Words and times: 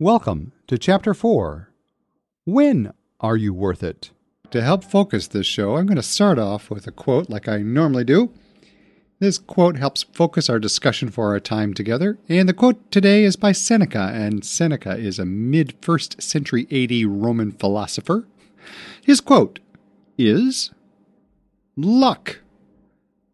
Welcome 0.00 0.50
to 0.66 0.76
Chapter 0.76 1.14
4 1.14 1.70
When 2.46 2.92
Are 3.20 3.36
You 3.36 3.54
Worth 3.54 3.84
It? 3.84 4.10
To 4.50 4.60
help 4.60 4.82
focus 4.82 5.28
this 5.28 5.46
show, 5.46 5.76
I'm 5.76 5.86
going 5.86 5.94
to 5.94 6.02
start 6.02 6.36
off 6.36 6.68
with 6.68 6.88
a 6.88 6.90
quote 6.90 7.30
like 7.30 7.46
I 7.46 7.58
normally 7.58 8.02
do. 8.02 8.32
This 9.20 9.38
quote 9.38 9.76
helps 9.76 10.02
focus 10.02 10.50
our 10.50 10.58
discussion 10.58 11.10
for 11.10 11.28
our 11.28 11.38
time 11.38 11.74
together, 11.74 12.18
and 12.28 12.48
the 12.48 12.52
quote 12.52 12.90
today 12.90 13.22
is 13.22 13.36
by 13.36 13.52
Seneca, 13.52 14.10
and 14.12 14.44
Seneca 14.44 14.96
is 14.96 15.20
a 15.20 15.24
mid 15.24 15.80
1st 15.80 16.20
century 16.20 16.66
AD 16.72 17.08
Roman 17.08 17.52
philosopher. 17.52 18.26
His 19.00 19.20
quote 19.20 19.60
is 20.18 20.72
Luck 21.76 22.40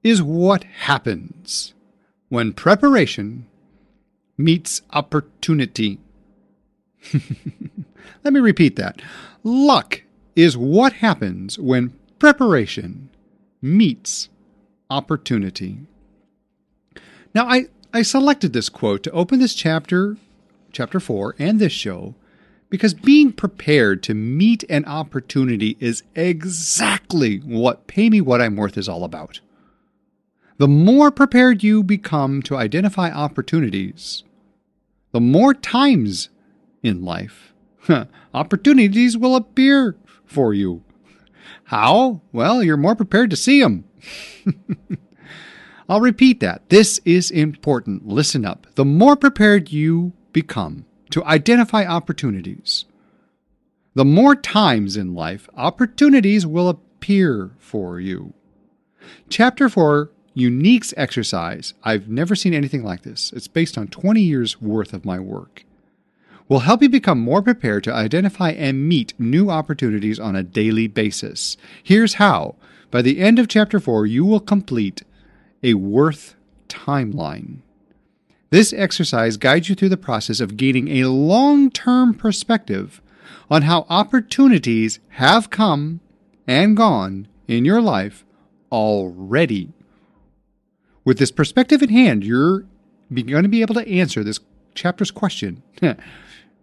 is 0.02 0.22
what 0.22 0.64
happens 0.64 1.72
when 2.28 2.52
preparation 2.52 3.46
meets 4.36 4.82
opportunity. 4.90 6.00
Let 8.24 8.32
me 8.32 8.40
repeat 8.40 8.76
that. 8.76 9.00
Luck 9.42 10.02
is 10.36 10.56
what 10.56 10.94
happens 10.94 11.58
when 11.58 11.94
preparation 12.18 13.08
meets 13.62 14.28
opportunity. 14.88 15.78
Now, 17.34 17.46
I, 17.46 17.66
I 17.92 18.02
selected 18.02 18.52
this 18.52 18.68
quote 18.68 19.02
to 19.04 19.10
open 19.12 19.38
this 19.38 19.54
chapter, 19.54 20.16
chapter 20.72 21.00
4, 21.00 21.36
and 21.38 21.58
this 21.58 21.72
show 21.72 22.14
because 22.70 22.94
being 22.94 23.32
prepared 23.32 24.02
to 24.04 24.14
meet 24.14 24.64
an 24.70 24.84
opportunity 24.84 25.76
is 25.80 26.04
exactly 26.14 27.38
what 27.38 27.88
Pay 27.88 28.08
Me 28.08 28.20
What 28.20 28.40
I'm 28.40 28.56
Worth 28.56 28.78
is 28.78 28.88
all 28.88 29.02
about. 29.04 29.40
The 30.58 30.68
more 30.68 31.10
prepared 31.10 31.64
you 31.64 31.82
become 31.82 32.42
to 32.42 32.56
identify 32.56 33.10
opportunities, 33.10 34.22
the 35.10 35.20
more 35.20 35.52
times 35.52 36.28
in 36.82 37.04
life 37.04 37.50
opportunities 38.34 39.16
will 39.16 39.36
appear 39.36 39.96
for 40.24 40.54
you. 40.54 40.82
How? 41.64 42.20
Well, 42.32 42.62
you're 42.62 42.76
more 42.76 42.96
prepared 42.96 43.30
to 43.30 43.36
see 43.36 43.60
them. 43.60 43.84
I'll 45.88 46.00
repeat 46.00 46.40
that. 46.40 46.68
This 46.68 47.00
is 47.04 47.30
important. 47.30 48.06
Listen 48.06 48.44
up. 48.44 48.66
The 48.74 48.84
more 48.84 49.16
prepared 49.16 49.72
you 49.72 50.12
become 50.32 50.84
to 51.10 51.24
identify 51.24 51.84
opportunities, 51.84 52.84
the 53.94 54.04
more 54.04 54.36
times 54.36 54.96
in 54.96 55.14
life 55.14 55.48
opportunities 55.56 56.46
will 56.46 56.68
appear 56.68 57.50
for 57.58 57.98
you. 57.98 58.34
Chapter 59.28 59.68
4 59.68 60.10
Uniques 60.36 60.94
exercise. 60.96 61.74
I've 61.82 62.08
never 62.08 62.36
seen 62.36 62.54
anything 62.54 62.84
like 62.84 63.02
this. 63.02 63.32
It's 63.32 63.48
based 63.48 63.76
on 63.76 63.88
20 63.88 64.22
years 64.22 64.60
worth 64.62 64.92
of 64.92 65.04
my 65.04 65.18
work. 65.18 65.64
Will 66.50 66.58
help 66.58 66.82
you 66.82 66.88
become 66.88 67.20
more 67.20 67.42
prepared 67.42 67.84
to 67.84 67.94
identify 67.94 68.50
and 68.50 68.88
meet 68.88 69.14
new 69.20 69.50
opportunities 69.50 70.18
on 70.18 70.34
a 70.34 70.42
daily 70.42 70.88
basis. 70.88 71.56
Here's 71.80 72.14
how. 72.14 72.56
By 72.90 73.02
the 73.02 73.20
end 73.20 73.38
of 73.38 73.46
chapter 73.46 73.78
4, 73.78 74.04
you 74.06 74.24
will 74.24 74.40
complete 74.40 75.04
a 75.62 75.74
worth 75.74 76.34
timeline. 76.68 77.58
This 78.50 78.72
exercise 78.72 79.36
guides 79.36 79.68
you 79.68 79.76
through 79.76 79.90
the 79.90 79.96
process 79.96 80.40
of 80.40 80.56
gaining 80.56 80.88
a 80.88 81.08
long 81.08 81.70
term 81.70 82.14
perspective 82.14 83.00
on 83.48 83.62
how 83.62 83.86
opportunities 83.88 84.98
have 85.10 85.50
come 85.50 86.00
and 86.48 86.76
gone 86.76 87.28
in 87.46 87.64
your 87.64 87.80
life 87.80 88.24
already. 88.72 89.72
With 91.04 91.18
this 91.18 91.30
perspective 91.30 91.80
in 91.80 91.90
hand, 91.90 92.24
you're 92.24 92.64
going 93.08 93.44
to 93.44 93.48
be 93.48 93.62
able 93.62 93.76
to 93.76 93.88
answer 93.88 94.24
this 94.24 94.40
chapter's 94.74 95.12
question. 95.12 95.62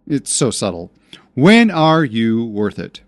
it's 0.08 0.32
so 0.32 0.50
subtle. 0.50 0.90
When 1.34 1.70
are 1.70 2.04
you 2.04 2.44
worth 2.44 2.78
it? 2.78 3.02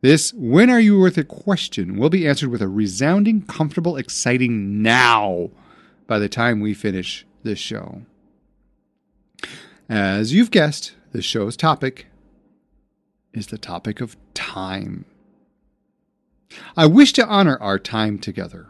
This 0.00 0.32
when 0.34 0.68
are 0.68 0.80
you 0.80 0.98
worth 0.98 1.16
it 1.16 1.28
question 1.28 1.96
will 1.96 2.10
be 2.10 2.26
answered 2.26 2.50
with 2.50 2.60
a 2.60 2.66
resounding, 2.66 3.42
comfortable, 3.42 3.96
exciting 3.96 4.82
now 4.82 5.50
by 6.08 6.18
the 6.18 6.28
time 6.28 6.58
we 6.58 6.74
finish 6.74 7.24
this 7.44 7.60
show. 7.60 8.02
As 9.88 10.32
you've 10.32 10.50
guessed, 10.50 10.94
this 11.12 11.24
show's 11.24 11.56
topic 11.56 12.06
is 13.32 13.46
the 13.46 13.58
topic 13.58 14.00
of 14.00 14.16
time. 14.34 15.04
I 16.76 16.86
wish 16.86 17.12
to 17.12 17.26
honor 17.26 17.56
our 17.60 17.78
time 17.78 18.18
together. 18.18 18.66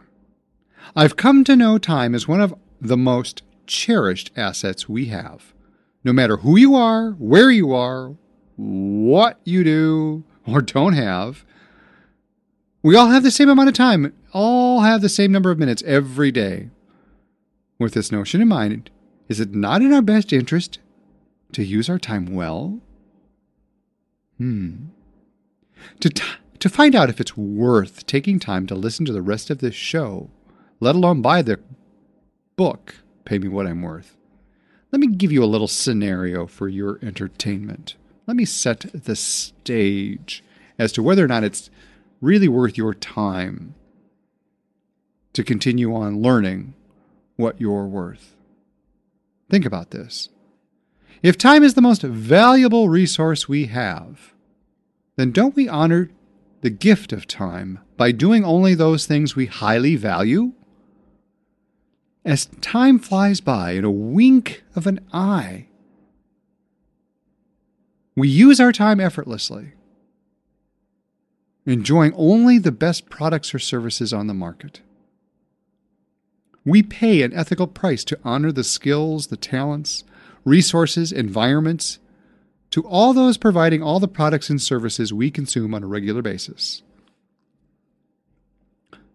I've 0.95 1.15
come 1.15 1.43
to 1.45 1.55
know 1.55 1.79
time 1.79 2.13
as 2.13 2.27
one 2.27 2.41
of 2.41 2.53
the 2.79 2.97
most 2.97 3.41
cherished 3.65 4.31
assets 4.37 4.87
we 4.87 5.05
have. 5.05 5.53
No 6.03 6.13
matter 6.13 6.37
who 6.37 6.57
you 6.57 6.75
are, 6.75 7.11
where 7.11 7.49
you 7.49 7.73
are, 7.73 8.15
what 8.55 9.39
you 9.45 9.63
do 9.63 10.23
or 10.45 10.61
don't 10.61 10.93
have, 10.93 11.45
we 12.81 12.95
all 12.95 13.07
have 13.07 13.23
the 13.23 13.31
same 13.31 13.49
amount 13.49 13.69
of 13.69 13.75
time, 13.75 14.13
all 14.33 14.81
have 14.81 15.01
the 15.01 15.09
same 15.09 15.31
number 15.31 15.51
of 15.51 15.57
minutes 15.57 15.81
every 15.85 16.31
day. 16.31 16.69
With 17.79 17.93
this 17.93 18.11
notion 18.11 18.41
in 18.41 18.47
mind, 18.47 18.89
is 19.29 19.39
it 19.39 19.55
not 19.55 19.81
in 19.81 19.93
our 19.93 20.01
best 20.01 20.33
interest 20.33 20.79
to 21.53 21.63
use 21.63 21.89
our 21.89 21.99
time 21.99 22.33
well? 22.35 22.81
Hmm. 24.37 24.87
To, 26.01 26.09
t- 26.09 26.23
to 26.59 26.69
find 26.69 26.95
out 26.95 27.09
if 27.09 27.21
it's 27.21 27.37
worth 27.37 28.05
taking 28.05 28.39
time 28.39 28.67
to 28.67 28.75
listen 28.75 29.05
to 29.05 29.13
the 29.13 29.21
rest 29.21 29.49
of 29.49 29.59
this 29.59 29.75
show, 29.75 30.29
let 30.79 30.95
alone 30.95 31.21
buy 31.21 31.41
the 31.41 31.59
book, 32.55 32.95
Pay 33.23 33.39
Me 33.39 33.47
What 33.47 33.67
I'm 33.67 33.81
Worth. 33.81 34.17
Let 34.93 34.99
me 34.99 35.07
give 35.07 35.31
you 35.31 35.43
a 35.43 35.45
little 35.45 35.67
scenario 35.67 36.45
for 36.45 36.67
your 36.67 36.99
entertainment. 37.01 37.95
Let 38.27 38.37
me 38.37 38.45
set 38.45 38.85
the 38.93 39.15
stage 39.15 40.43
as 40.77 40.91
to 40.91 41.01
whether 41.01 41.25
or 41.25 41.27
not 41.27 41.43
it's 41.43 41.71
really 42.21 42.47
worth 42.47 42.77
your 42.77 42.93
time 42.93 43.73
to 45.33 45.43
continue 45.43 45.95
on 45.95 46.21
learning 46.21 46.75
what 47.37 47.59
you're 47.59 47.87
worth. 47.87 48.35
Think 49.49 49.65
about 49.65 49.89
this. 49.89 50.29
If 51.23 51.39
time 51.39 51.63
is 51.63 51.73
the 51.73 51.81
most 51.81 52.03
valuable 52.03 52.87
resource 52.87 53.49
we 53.49 53.65
have, 53.65 54.35
then 55.15 55.31
don't 55.31 55.55
we 55.55 55.67
honor 55.67 56.11
the 56.61 56.69
gift 56.69 57.11
of 57.11 57.25
time 57.25 57.79
by 57.97 58.11
doing 58.11 58.45
only 58.45 58.75
those 58.75 59.07
things 59.07 59.35
we 59.35 59.47
highly 59.47 59.95
value? 59.95 60.51
As 62.25 62.45
time 62.61 62.99
flies 62.99 63.41
by 63.41 63.71
in 63.71 63.83
a 63.83 63.91
wink 63.91 64.63
of 64.75 64.87
an 64.87 64.99
eye. 65.11 65.67
We 68.15 68.29
use 68.29 68.59
our 68.59 68.71
time 68.71 68.99
effortlessly, 68.99 69.73
enjoying 71.65 72.13
only 72.15 72.59
the 72.59 72.71
best 72.71 73.09
products 73.09 73.53
or 73.53 73.59
services 73.59 74.13
on 74.13 74.27
the 74.27 74.33
market. 74.33 74.81
We 76.65 76.83
pay 76.83 77.23
an 77.23 77.33
ethical 77.33 77.67
price 77.67 78.03
to 78.05 78.19
honor 78.23 78.51
the 78.51 78.63
skills, 78.63 79.27
the 79.27 79.37
talents, 79.37 80.03
resources, 80.45 81.11
environments, 81.11 81.99
to 82.69 82.81
all 82.87 83.13
those 83.13 83.37
providing 83.37 83.83
all 83.83 83.99
the 83.99 84.07
products 84.07 84.49
and 84.49 84.61
services 84.61 85.13
we 85.13 85.29
consume 85.29 85.73
on 85.73 85.83
a 85.83 85.87
regular 85.87 86.21
basis. 86.21 86.81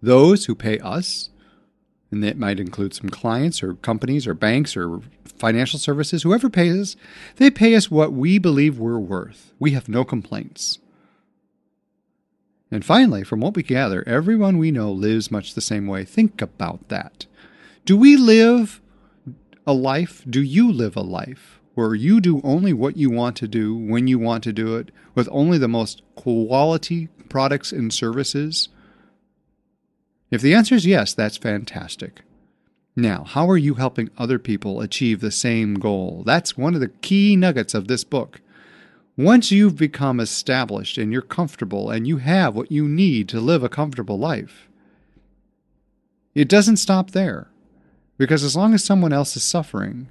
Those 0.02 0.44
who 0.44 0.54
pay 0.54 0.78
us 0.78 1.30
and 2.10 2.22
that 2.24 2.38
might 2.38 2.60
include 2.60 2.94
some 2.94 3.10
clients 3.10 3.62
or 3.62 3.74
companies 3.74 4.26
or 4.26 4.34
banks 4.34 4.76
or 4.76 5.00
financial 5.24 5.78
services, 5.78 6.22
whoever 6.22 6.48
pays 6.48 6.74
us, 6.80 6.96
they 7.36 7.50
pay 7.50 7.74
us 7.74 7.90
what 7.90 8.12
we 8.12 8.38
believe 8.38 8.78
we're 8.78 8.98
worth. 8.98 9.52
We 9.58 9.72
have 9.72 9.88
no 9.88 10.04
complaints. 10.04 10.78
And 12.70 12.84
finally, 12.84 13.24
from 13.24 13.40
what 13.40 13.56
we 13.56 13.62
gather, 13.62 14.06
everyone 14.06 14.58
we 14.58 14.70
know 14.70 14.92
lives 14.92 15.30
much 15.30 15.54
the 15.54 15.60
same 15.60 15.86
way. 15.86 16.04
Think 16.04 16.42
about 16.42 16.88
that. 16.88 17.26
Do 17.84 17.96
we 17.96 18.16
live 18.16 18.80
a 19.66 19.72
life? 19.72 20.22
Do 20.28 20.42
you 20.42 20.70
live 20.70 20.96
a 20.96 21.02
life 21.02 21.60
where 21.74 21.94
you 21.94 22.20
do 22.20 22.40
only 22.44 22.72
what 22.72 22.96
you 22.96 23.08
want 23.10 23.36
to 23.36 23.48
do 23.48 23.74
when 23.74 24.06
you 24.06 24.18
want 24.18 24.44
to 24.44 24.52
do 24.52 24.76
it 24.76 24.90
with 25.14 25.28
only 25.30 25.56
the 25.56 25.68
most 25.68 26.02
quality 26.14 27.08
products 27.28 27.72
and 27.72 27.92
services? 27.92 28.68
If 30.30 30.42
the 30.42 30.54
answer 30.54 30.74
is 30.74 30.86
yes, 30.86 31.14
that's 31.14 31.36
fantastic. 31.36 32.22
Now, 32.94 33.24
how 33.24 33.48
are 33.48 33.56
you 33.56 33.74
helping 33.74 34.10
other 34.18 34.38
people 34.38 34.80
achieve 34.80 35.20
the 35.20 35.30
same 35.30 35.74
goal? 35.74 36.22
That's 36.26 36.56
one 36.56 36.74
of 36.74 36.80
the 36.80 36.88
key 36.88 37.36
nuggets 37.36 37.72
of 37.72 37.86
this 37.88 38.04
book. 38.04 38.40
Once 39.16 39.50
you've 39.50 39.76
become 39.76 40.20
established 40.20 40.98
and 40.98 41.12
you're 41.12 41.22
comfortable 41.22 41.90
and 41.90 42.06
you 42.06 42.18
have 42.18 42.54
what 42.54 42.70
you 42.70 42.88
need 42.88 43.28
to 43.28 43.40
live 43.40 43.62
a 43.62 43.68
comfortable 43.68 44.18
life, 44.18 44.68
it 46.34 46.48
doesn't 46.48 46.76
stop 46.76 47.12
there. 47.12 47.48
Because 48.16 48.42
as 48.42 48.56
long 48.56 48.74
as 48.74 48.84
someone 48.84 49.12
else 49.12 49.36
is 49.36 49.44
suffering, 49.44 50.08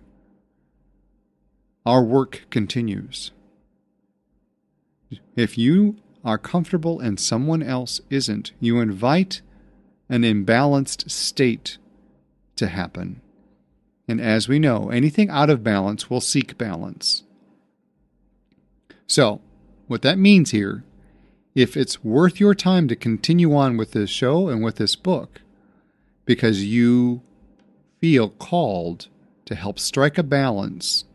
our 1.86 2.04
work 2.04 2.46
continues. 2.50 3.32
If 5.36 5.58
you 5.58 5.98
are 6.24 6.38
comfortable 6.38 7.00
and 7.00 7.20
someone 7.20 7.62
else 7.62 8.02
isn't, 8.10 8.52
you 8.60 8.80
invite 8.80 9.42
an 10.10 10.24
imbalanced 10.24 11.10
state 11.10 11.78
to 12.56 12.68
happen. 12.68 13.22
And 14.08 14.22
as 14.22 14.48
we 14.48 14.60
know, 14.60 14.90
anything 14.90 15.30
out 15.30 15.50
of 15.50 15.64
balance 15.64 16.10
will 16.10 16.22
seek 16.22 16.58
balance. 16.58 17.24
So, 19.06 19.42
what 19.88 20.02
that 20.02 20.18
means 20.18 20.52
here, 20.52 20.84
if 21.56 21.76
it's 21.76 22.04
worth 22.04 22.40
your 22.40 22.54
time 22.54 22.88
to 22.88 22.96
continue 22.96 23.56
on 23.56 23.78
with 23.78 23.92
this 23.92 24.10
show 24.10 24.50
and 24.50 24.64
with 24.64 24.76
this 24.76 24.96
book, 24.96 25.42
because 26.26 26.64
you 26.64 27.22
feel 28.00 28.30
called 28.30 29.08
to 29.46 29.56
help 29.56 29.80
strike 29.80 30.18
a 30.18 30.24
balance 30.24 31.06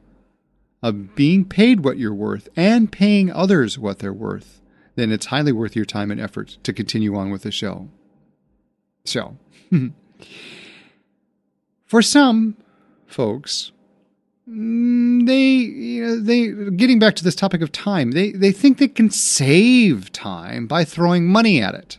of 0.83 1.15
being 1.15 1.45
paid 1.45 1.85
what 1.85 1.99
you're 1.99 2.15
worth 2.15 2.49
and 2.57 2.91
paying 2.91 3.31
others 3.31 3.79
what 3.79 4.01
they're 4.01 4.13
worth, 4.13 4.61
then 4.97 5.13
it's 5.13 5.27
highly 5.27 5.53
worth 5.53 5.77
your 5.77 5.85
time 5.85 6.11
and 6.11 6.21
effort 6.21 6.59
to 6.63 6.73
continue 6.73 7.15
on 7.15 7.31
with 7.31 7.43
the 7.43 7.53
show. 7.53 7.89
So, 9.05 9.37
for 11.87 12.03
some 12.03 12.57
folks, 13.07 13.73
mm, 14.49 15.27
they 15.27 15.41
you 15.41 16.07
know, 16.07 16.21
they 16.21 16.71
getting 16.71 16.99
back 16.99 17.17
to 17.17 17.25
this 17.25 17.35
topic 17.35 17.61
of 17.61 17.73
time, 17.73 18.13
they 18.13 18.33
they 18.33 18.53
think 18.53 18.79
they 18.79 18.89
can 18.89 19.11
save 19.11 20.13
time 20.13 20.67
by 20.67 20.85
throwing 20.85 21.27
money 21.27 21.61
at 21.61 21.75
it. 21.75 21.99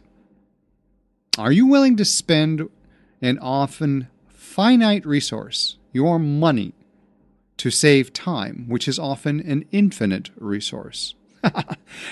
Are 1.37 1.51
you 1.51 1.65
willing 1.65 1.97
to 1.97 2.05
spend 2.05 2.69
an 3.21 3.39
often 3.39 4.07
finite 4.27 5.05
resource, 5.05 5.77
your 5.93 6.19
money, 6.19 6.73
to 7.57 7.71
save 7.71 8.11
time, 8.13 8.65
which 8.67 8.87
is 8.87 8.99
often 8.99 9.39
an 9.39 9.65
infinite 9.71 10.29
resource. 10.35 11.15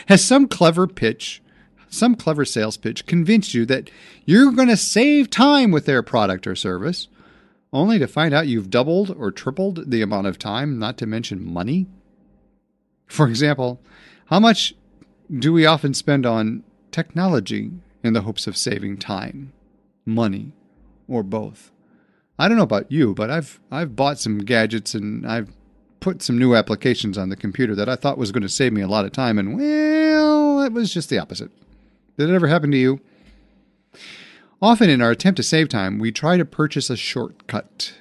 Has 0.08 0.24
some 0.24 0.48
clever 0.48 0.88
pitch, 0.88 1.41
some 1.92 2.16
clever 2.16 2.46
sales 2.46 2.78
pitch 2.78 3.06
convinced 3.06 3.54
you 3.54 3.66
that 3.66 3.92
you're 4.26 4.52
going 4.52 4.70
to 4.70 4.78
save 4.78 5.30
time 5.30 5.72
with 5.72 5.86
their 5.86 6.02
product 6.02 6.48
or 6.48 6.56
service, 6.56 7.10
only 7.74 8.00
to 8.00 8.08
find 8.08 8.34
out 8.34 8.48
you've 8.48 8.70
doubled 8.70 9.16
or 9.18 9.30
tripled 9.30 9.92
the 9.92 10.02
amount 10.02 10.26
of 10.26 10.40
time, 10.40 10.80
not 10.80 10.98
to 10.98 11.06
mention 11.06 11.46
money? 11.46 11.88
For 13.08 13.28
example, 13.28 13.82
how 14.28 14.40
much 14.40 14.74
do 15.32 15.52
we 15.52 15.66
often 15.66 15.94
spend 15.94 16.26
on 16.26 16.64
technology 16.92 17.72
in 18.04 18.14
the 18.14 18.22
hopes 18.22 18.48
of 18.48 18.56
saving 18.56 18.98
time, 18.98 19.52
money, 20.06 20.54
or 21.10 21.24
both? 21.24 21.72
I 22.40 22.48
don't 22.48 22.58
know 22.58 22.64
about 22.64 22.92
you, 22.92 23.14
but 23.14 23.30
I've 23.30 23.60
I've 23.70 23.96
bought 23.98 24.18
some 24.18 24.40
gadgets 24.40 24.96
and 24.96 25.28
I've 25.28 25.54
put 26.00 26.22
some 26.22 26.38
new 26.38 26.56
applications 26.56 27.18
on 27.18 27.30
the 27.30 27.36
computer 27.36 27.76
that 27.76 27.90
I 27.90 27.96
thought 27.96 28.18
was 28.18 28.32
going 28.32 28.42
to 28.44 28.50
save 28.50 28.72
me 28.72 28.82
a 28.82 28.88
lot 28.88 29.06
of 29.06 29.12
time, 29.12 29.38
and 29.38 29.58
well, 29.58 30.62
it 30.62 30.72
was 30.72 30.94
just 30.94 31.10
the 31.10 31.20
opposite. 31.20 31.52
Did 32.18 32.30
it 32.30 32.36
ever 32.36 32.48
happen 32.48 32.72
to 32.72 32.78
you? 32.78 33.00
Often, 34.62 34.90
in 34.90 35.02
our 35.02 35.12
attempt 35.12 35.38
to 35.38 35.44
save 35.44 35.70
time, 35.70 35.98
we 35.98 36.12
try 36.12 36.38
to 36.38 36.46
purchase 36.46 36.90
a 36.90 36.98
shortcut. 36.98 37.94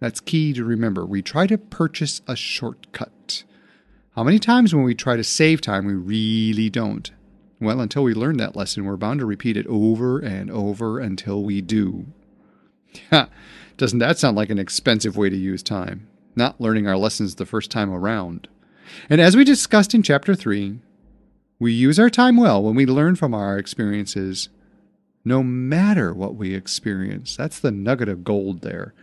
That's 0.00 0.20
key 0.20 0.52
to 0.52 0.64
remember. 0.64 1.06
We 1.06 1.22
try 1.22 1.46
to 1.46 1.56
purchase 1.56 2.22
a 2.26 2.34
shortcut. 2.34 3.44
How 4.16 4.24
many 4.24 4.38
times 4.38 4.74
when 4.74 4.84
we 4.84 4.94
try 4.94 5.16
to 5.16 5.24
save 5.24 5.60
time, 5.60 5.86
we 5.86 5.94
really 5.94 6.70
don't? 6.70 7.10
Well, 7.60 7.80
until 7.80 8.02
we 8.02 8.14
learn 8.14 8.36
that 8.38 8.56
lesson, 8.56 8.84
we're 8.84 8.96
bound 8.96 9.20
to 9.20 9.26
repeat 9.26 9.56
it 9.56 9.66
over 9.66 10.18
and 10.18 10.50
over 10.50 10.98
until 10.98 11.42
we 11.42 11.60
do. 11.60 12.06
Doesn't 13.76 13.98
that 13.98 14.18
sound 14.18 14.36
like 14.36 14.50
an 14.50 14.58
expensive 14.58 15.16
way 15.16 15.30
to 15.30 15.36
use 15.36 15.62
time? 15.62 16.08
Not 16.34 16.60
learning 16.60 16.86
our 16.88 16.96
lessons 16.96 17.34
the 17.34 17.46
first 17.46 17.70
time 17.70 17.90
around. 17.90 18.48
And 19.08 19.20
as 19.20 19.36
we 19.36 19.44
discussed 19.44 19.94
in 19.94 20.02
chapter 20.02 20.34
3, 20.34 20.80
we 21.58 21.72
use 21.72 21.98
our 21.98 22.10
time 22.10 22.36
well 22.36 22.62
when 22.62 22.74
we 22.74 22.86
learn 22.86 23.16
from 23.16 23.34
our 23.34 23.58
experiences, 23.58 24.48
no 25.24 25.42
matter 25.42 26.12
what 26.12 26.34
we 26.34 26.54
experience. 26.54 27.36
That's 27.36 27.58
the 27.58 27.70
nugget 27.70 28.08
of 28.08 28.24
gold 28.24 28.60
there. 28.60 28.94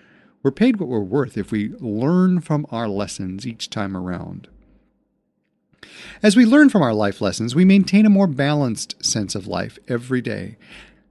We're 0.43 0.51
paid 0.51 0.77
what 0.77 0.89
we're 0.89 0.99
worth 0.99 1.37
if 1.37 1.51
we 1.51 1.69
learn 1.79 2.41
from 2.41 2.65
our 2.69 2.87
lessons 2.87 3.47
each 3.47 3.69
time 3.69 3.95
around. 3.95 4.49
As 6.21 6.35
we 6.35 6.45
learn 6.45 6.69
from 6.69 6.81
our 6.81 6.93
life 6.93 7.21
lessons, 7.21 7.55
we 7.55 7.65
maintain 7.65 8.05
a 8.05 8.09
more 8.09 8.27
balanced 8.27 9.03
sense 9.03 9.35
of 9.35 9.47
life 9.47 9.79
every 9.87 10.21
day. 10.21 10.57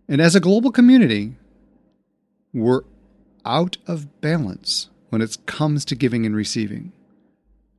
And 0.09 0.21
as 0.21 0.35
a 0.35 0.41
global 0.41 0.71
community, 0.71 1.37
we're 2.53 2.83
out 3.44 3.79
of 3.87 4.21
balance 4.21 4.91
when 5.09 5.23
it 5.23 5.37
comes 5.47 5.85
to 5.87 5.94
giving 5.94 6.25
and 6.25 6.37
receiving 6.37 6.93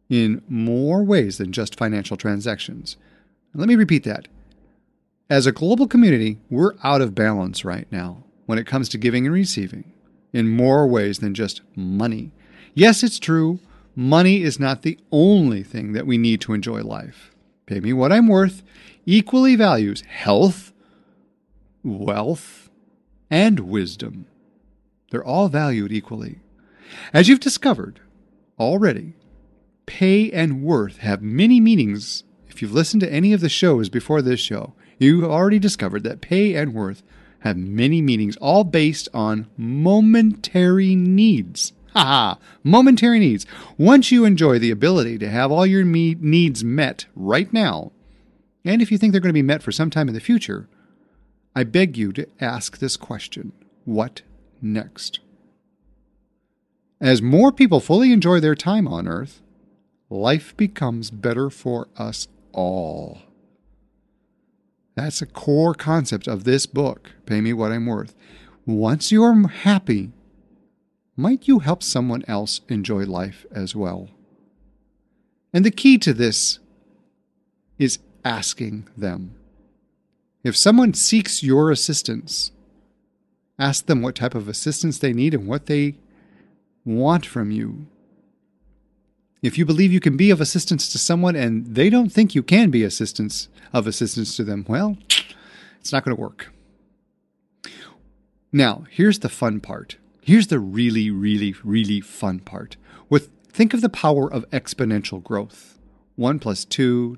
in 0.09 0.41
more 0.47 1.03
ways 1.03 1.37
than 1.37 1.51
just 1.51 1.77
financial 1.77 2.17
transactions. 2.17 2.97
Let 3.53 3.67
me 3.67 3.75
repeat 3.75 4.03
that. 4.03 4.27
As 5.29 5.45
a 5.45 5.51
global 5.51 5.87
community, 5.87 6.39
we're 6.49 6.75
out 6.83 7.01
of 7.01 7.15
balance 7.15 7.63
right 7.63 7.87
now 7.91 8.23
when 8.45 8.57
it 8.57 8.67
comes 8.67 8.89
to 8.89 8.97
giving 8.97 9.25
and 9.25 9.33
receiving 9.33 9.91
in 10.31 10.49
more 10.49 10.87
ways 10.87 11.19
than 11.19 11.33
just 11.33 11.61
money. 11.75 12.31
Yes, 12.73 13.03
it's 13.03 13.19
true. 13.19 13.59
Money 13.95 14.41
is 14.41 14.59
not 14.59 14.81
the 14.81 14.99
only 15.11 15.63
thing 15.63 15.93
that 15.93 16.07
we 16.07 16.17
need 16.17 16.41
to 16.41 16.53
enjoy 16.53 16.81
life. 16.81 17.31
Pay 17.65 17.79
me 17.79 17.93
what 17.93 18.11
I'm 18.11 18.27
worth 18.27 18.63
equally 19.05 19.55
values 19.55 20.01
health, 20.01 20.73
wealth, 21.83 22.69
and 23.29 23.61
wisdom. 23.61 24.25
They're 25.11 25.23
all 25.23 25.47
valued 25.47 25.91
equally. 25.91 26.39
As 27.13 27.27
you've 27.27 27.39
discovered 27.39 27.99
already, 28.59 29.13
pay 29.85 30.31
and 30.31 30.63
worth 30.63 30.97
have 30.97 31.21
many 31.21 31.59
meanings. 31.59 32.23
If 32.53 32.61
you've 32.61 32.71
listened 32.71 33.01
to 33.01 33.11
any 33.11 33.33
of 33.33 33.41
the 33.41 33.49
shows 33.49 33.89
before 33.89 34.21
this 34.21 34.39
show, 34.39 34.73
you've 34.99 35.23
already 35.23 35.57
discovered 35.57 36.03
that 36.03 36.21
pay 36.21 36.53
and 36.53 36.71
worth 36.71 37.01
have 37.39 37.57
many 37.57 37.99
meanings, 37.99 38.37
all 38.37 38.63
based 38.63 39.09
on 39.11 39.47
momentary 39.57 40.95
needs. 40.95 41.73
Haha, 41.93 42.35
momentary 42.63 43.17
needs. 43.19 43.47
Once 43.75 44.11
you 44.11 44.23
enjoy 44.23 44.59
the 44.59 44.69
ability 44.69 45.17
to 45.17 45.29
have 45.29 45.51
all 45.51 45.65
your 45.65 45.83
me- 45.83 46.15
needs 46.19 46.63
met 46.63 47.07
right 47.15 47.51
now, 47.51 47.91
and 48.63 48.83
if 48.83 48.91
you 48.91 48.99
think 48.99 49.11
they're 49.11 49.19
going 49.19 49.29
to 49.29 49.33
be 49.33 49.41
met 49.41 49.63
for 49.63 49.71
some 49.71 49.89
time 49.89 50.07
in 50.07 50.13
the 50.13 50.19
future, 50.19 50.69
I 51.55 51.63
beg 51.63 51.97
you 51.97 52.13
to 52.13 52.27
ask 52.39 52.77
this 52.77 52.97
question 52.97 53.51
What 53.83 54.21
next. 54.61 55.19
As 57.01 57.19
more 57.19 57.51
people 57.51 57.79
fully 57.79 58.13
enjoy 58.13 58.39
their 58.39 58.55
time 58.55 58.87
on 58.87 59.07
Earth, 59.07 59.41
life 60.07 60.55
becomes 60.55 61.09
better 61.09 61.49
for 61.49 61.87
us 61.97 62.27
all. 62.53 63.19
That's 64.95 65.21
a 65.21 65.25
core 65.25 65.73
concept 65.73 66.27
of 66.27 66.43
this 66.43 66.65
book, 66.65 67.11
Pay 67.25 67.41
Me 67.41 67.53
What 67.53 67.71
I'm 67.71 67.85
Worth. 67.85 68.15
Once 68.65 69.11
you're 69.11 69.47
happy, 69.47 70.11
might 71.17 71.47
you 71.47 71.59
help 71.59 71.83
someone 71.83 72.23
else 72.27 72.61
enjoy 72.69 73.05
life 73.05 73.45
as 73.51 73.75
well? 73.75 74.09
And 75.51 75.65
the 75.65 75.71
key 75.71 75.97
to 75.99 76.13
this 76.13 76.59
is 77.77 77.99
asking 78.23 78.87
them. 78.95 79.35
If 80.43 80.55
someone 80.55 80.93
seeks 80.93 81.43
your 81.43 81.71
assistance, 81.71 82.51
Ask 83.59 83.85
them 83.85 84.01
what 84.01 84.15
type 84.15 84.35
of 84.35 84.47
assistance 84.47 84.97
they 84.97 85.13
need 85.13 85.33
and 85.33 85.47
what 85.47 85.67
they 85.67 85.95
want 86.83 87.25
from 87.25 87.51
you. 87.51 87.87
If 89.43 89.57
you 89.57 89.65
believe 89.65 89.91
you 89.91 89.99
can 89.99 90.15
be 90.15 90.31
of 90.31 90.39
assistance 90.39 90.87
to 90.87 90.97
someone 90.97 91.35
and 91.35 91.75
they 91.75 91.89
don't 91.89 92.09
think 92.09 92.33
you 92.33 92.41
can 92.41 92.71
be 92.71 92.81
assistance 92.85 93.49
of 93.73 93.85
assistance 93.85 94.37
to 94.37 94.45
them, 94.45 94.65
well, 94.69 94.97
it's 95.81 95.91
not 95.91 96.05
going 96.05 96.15
to 96.15 96.21
work. 96.21 96.53
Now, 98.53 98.85
here's 98.89 99.19
the 99.19 99.27
fun 99.27 99.59
part. 99.59 99.97
Here's 100.21 100.47
the 100.47 100.59
really, 100.59 101.11
really, 101.11 101.53
really 101.61 101.99
fun 101.99 102.39
part. 102.39 102.77
With 103.09 103.31
think 103.49 103.73
of 103.73 103.81
the 103.81 103.89
power 103.89 104.31
of 104.31 104.49
exponential 104.51 105.21
growth. 105.21 105.77
1 106.15 106.39
plus 106.39 106.63
2, 106.63 107.17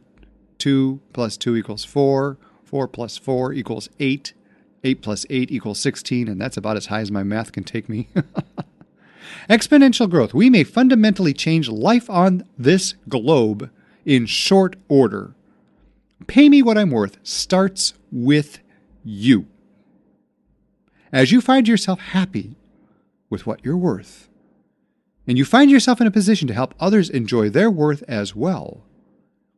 2 0.58 1.02
plus 1.14 1.38
2 1.38 1.56
equals 1.56 1.86
4, 1.86 2.40
4 2.64 2.88
plus 2.88 3.18
4 3.20 3.54
equals 3.54 3.88
8, 4.00 4.34
8 4.84 5.02
plus 5.04 5.28
8 5.30 5.52
equals 5.52 5.80
16, 5.80 6.28
and 6.28 6.42
that's 6.42 6.58
about 6.58 6.76
as 6.76 6.88
high 6.88 7.02
as 7.02 7.12
my 7.12 7.22
math 7.22 7.52
can 7.52 7.64
take 7.64 7.88
me. 7.88 8.08
Exponential 9.50 10.10
growth. 10.10 10.34
We 10.34 10.50
may 10.50 10.64
fundamentally 10.64 11.34
change 11.34 11.70
life 11.70 12.10
on 12.10 12.48
this 12.58 12.94
globe 13.08 13.70
in 14.06 14.26
short 14.26 14.76
order. 14.88 15.34
Pay 16.28 16.50
me 16.50 16.62
what 16.62 16.78
I'm 16.78 16.92
worth 16.92 17.18
starts 17.24 17.94
with 18.12 18.60
you. 19.04 19.48
As 21.12 21.32
you 21.32 21.42
find 21.42 21.68
yourself 21.68 22.00
happy 22.00 22.56
with 23.30 23.46
what 23.46 23.64
you're 23.64 23.78
worth, 23.78 24.30
and 25.28 25.38
you 25.38 25.46
find 25.46 25.72
yourself 25.72 26.00
in 26.00 26.08
a 26.08 26.12
position 26.12 26.48
to 26.48 26.54
help 26.54 26.76
others 26.80 27.10
enjoy 27.10 27.50
their 27.50 27.72
worth 27.72 28.04
as 28.08 28.36
well, 28.36 28.84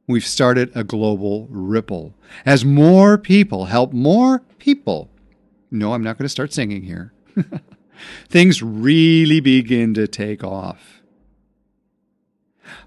we've 0.07 0.25
started 0.25 0.71
a 0.75 0.83
global 0.83 1.47
ripple. 1.49 2.13
As 2.45 2.63
more 2.63 3.17
people 3.17 3.65
help 3.65 3.91
more 3.91 4.39
people, 4.59 5.09
no, 5.69 5.93
I'm 5.93 6.03
not 6.03 6.17
going 6.17 6.25
to 6.25 6.29
start 6.29 6.53
singing 6.53 6.83
here. 6.83 7.11
Things 8.29 8.61
really 8.61 9.39
begin 9.39 9.93
to 9.95 10.07
take 10.07 10.43
off. 10.43 11.01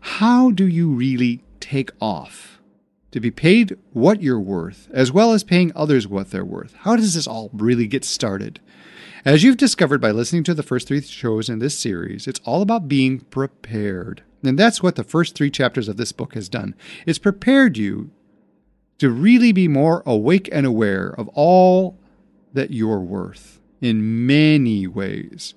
How 0.01 0.51
do 0.51 0.67
you 0.67 0.89
really 0.89 1.43
take 1.59 1.91
off? 2.01 2.61
To 3.13 3.21
be 3.21 3.31
paid 3.31 3.77
what 3.93 4.23
you're 4.23 4.39
worth, 4.39 4.89
as 4.93 5.11
well 5.11 5.33
as 5.33 5.43
paying 5.43 5.73
others 5.75 6.07
what 6.07 6.31
they're 6.31 6.45
worth. 6.45 6.75
How 6.81 6.95
does 6.95 7.15
this 7.15 7.27
all 7.27 7.51
really 7.53 7.89
get 7.89 8.05
started? 8.05 8.61
As 9.25 9.43
you've 9.43 9.57
discovered 9.57 10.01
by 10.01 10.13
listening 10.13 10.45
to 10.45 10.55
the 10.55 10.63
first 10.63 10.87
three 10.87 11.03
shows 11.03 11.49
in 11.49 11.59
this 11.59 11.77
series, 11.77 12.27
it's 12.27 12.41
all 12.45 12.63
about 12.63 12.89
being 12.89 13.21
prepared. 13.21 14.23
And 14.43 14.59
that's 14.59 14.83
what 14.83 14.95
the 14.95 15.05
first 15.05 15.35
three 15.35 15.51
chapters 15.51 15.89
of 15.89 15.97
this 15.97 16.13
book 16.13 16.35
has 16.35 16.49
done. 16.49 16.75
It's 17.05 17.19
prepared 17.19 17.77
you 17.77 18.11
to 18.99 19.11
really 19.11 19.53
be 19.53 19.69
more 19.69 20.03
awake 20.07 20.49
and 20.53 20.65
aware 20.65 21.09
of 21.09 21.29
all 21.29 21.99
that 22.53 22.71
you're 22.71 23.01
worth 23.01 23.60
in 23.81 24.27
many 24.27 24.87
ways. 24.87 25.55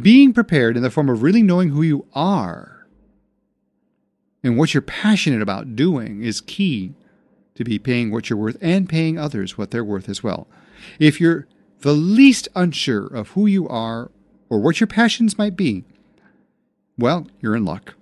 Being 0.00 0.32
prepared 0.32 0.76
in 0.76 0.82
the 0.82 0.90
form 0.90 1.08
of 1.08 1.22
really 1.22 1.42
knowing 1.42 1.70
who 1.70 1.82
you 1.82 2.06
are 2.14 2.86
and 4.42 4.56
what 4.56 4.74
you're 4.74 4.82
passionate 4.82 5.42
about 5.42 5.74
doing 5.74 6.22
is 6.22 6.40
key 6.40 6.94
to 7.54 7.64
be 7.64 7.78
paying 7.78 8.10
what 8.10 8.28
you're 8.28 8.38
worth 8.38 8.58
and 8.60 8.88
paying 8.88 9.18
others 9.18 9.56
what 9.56 9.70
they're 9.70 9.84
worth 9.84 10.08
as 10.08 10.22
well. 10.22 10.46
If 10.98 11.20
you're 11.20 11.46
the 11.80 11.94
least 11.94 12.48
unsure 12.54 13.06
of 13.06 13.30
who 13.30 13.46
you 13.46 13.66
are 13.68 14.10
or 14.48 14.60
what 14.60 14.78
your 14.78 14.86
passions 14.86 15.38
might 15.38 15.56
be, 15.56 15.84
well, 16.98 17.26
you're 17.40 17.56
in 17.56 17.64
luck. 17.64 17.94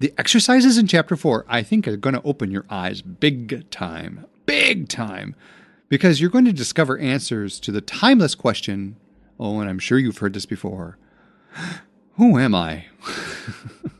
The 0.00 0.14
exercises 0.16 0.78
in 0.78 0.86
chapter 0.86 1.14
4, 1.14 1.44
I 1.46 1.62
think, 1.62 1.86
are 1.86 1.96
going 1.96 2.14
to 2.14 2.22
open 2.22 2.50
your 2.50 2.64
eyes 2.70 3.02
big 3.02 3.68
time. 3.70 4.26
Big 4.46 4.88
time. 4.88 5.34
Because 5.90 6.20
you're 6.20 6.30
going 6.30 6.46
to 6.46 6.52
discover 6.52 6.96
answers 6.96 7.60
to 7.60 7.70
the 7.70 7.82
timeless 7.82 8.34
question 8.34 8.96
oh, 9.38 9.58
and 9.58 9.68
I'm 9.68 9.78
sure 9.78 9.98
you've 9.98 10.18
heard 10.18 10.32
this 10.32 10.46
before 10.46 10.96
who 12.16 12.38
am 12.38 12.54
I? 12.54 12.86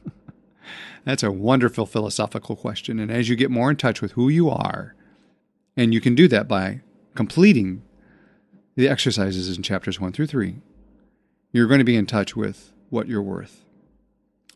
That's 1.04 1.22
a 1.22 1.32
wonderful 1.32 1.86
philosophical 1.86 2.56
question. 2.56 2.98
And 2.98 3.10
as 3.10 3.28
you 3.28 3.36
get 3.36 3.50
more 3.50 3.70
in 3.70 3.76
touch 3.76 4.00
with 4.00 4.12
who 4.12 4.28
you 4.28 4.50
are, 4.50 4.94
and 5.76 5.94
you 5.94 6.00
can 6.00 6.14
do 6.14 6.28
that 6.28 6.46
by 6.46 6.80
completing 7.14 7.82
the 8.76 8.88
exercises 8.88 9.56
in 9.56 9.62
chapters 9.62 9.98
one 9.98 10.12
through 10.12 10.26
three, 10.26 10.56
you're 11.52 11.66
going 11.66 11.78
to 11.78 11.84
be 11.84 11.96
in 11.96 12.06
touch 12.06 12.36
with 12.36 12.72
what 12.90 13.08
you're 13.08 13.22
worth. 13.22 13.64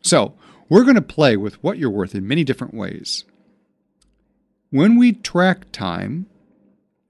So, 0.01 0.35
we're 0.69 0.83
going 0.83 0.95
to 0.95 1.01
play 1.01 1.35
with 1.35 1.61
what 1.63 1.77
you're 1.77 1.89
worth 1.89 2.15
in 2.15 2.27
many 2.27 2.43
different 2.43 2.73
ways. 2.73 3.25
When 4.69 4.97
we 4.97 5.13
track 5.13 5.71
time, 5.71 6.27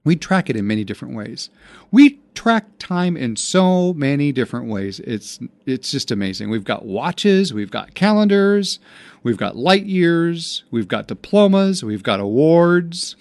we 0.06 0.14
track 0.14 0.48
it 0.48 0.54
in 0.54 0.68
many 0.68 0.84
different 0.84 1.16
ways. 1.16 1.50
We 1.90 2.20
track 2.34 2.78
time 2.78 3.16
in 3.16 3.34
so 3.34 3.92
many 3.92 4.30
different 4.30 4.68
ways. 4.68 5.00
It's 5.00 5.40
it's 5.66 5.90
just 5.90 6.12
amazing. 6.12 6.48
We've 6.48 6.62
got 6.62 6.86
watches, 6.86 7.52
we've 7.52 7.72
got 7.72 7.94
calendars, 7.94 8.78
we've 9.24 9.36
got 9.36 9.56
light 9.56 9.84
years, 9.84 10.62
we've 10.70 10.86
got 10.86 11.08
diplomas, 11.08 11.82
we've 11.82 12.04
got 12.04 12.20
awards. 12.20 13.16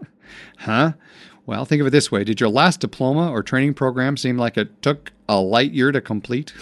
huh? 0.60 0.94
Well, 1.44 1.66
think 1.66 1.82
of 1.82 1.86
it 1.86 1.90
this 1.90 2.10
way. 2.10 2.24
Did 2.24 2.40
your 2.40 2.48
last 2.48 2.80
diploma 2.80 3.30
or 3.30 3.42
training 3.42 3.74
program 3.74 4.16
seem 4.16 4.38
like 4.38 4.56
it 4.56 4.80
took 4.80 5.12
a 5.28 5.38
light 5.38 5.72
year 5.72 5.92
to 5.92 6.00
complete? 6.00 6.54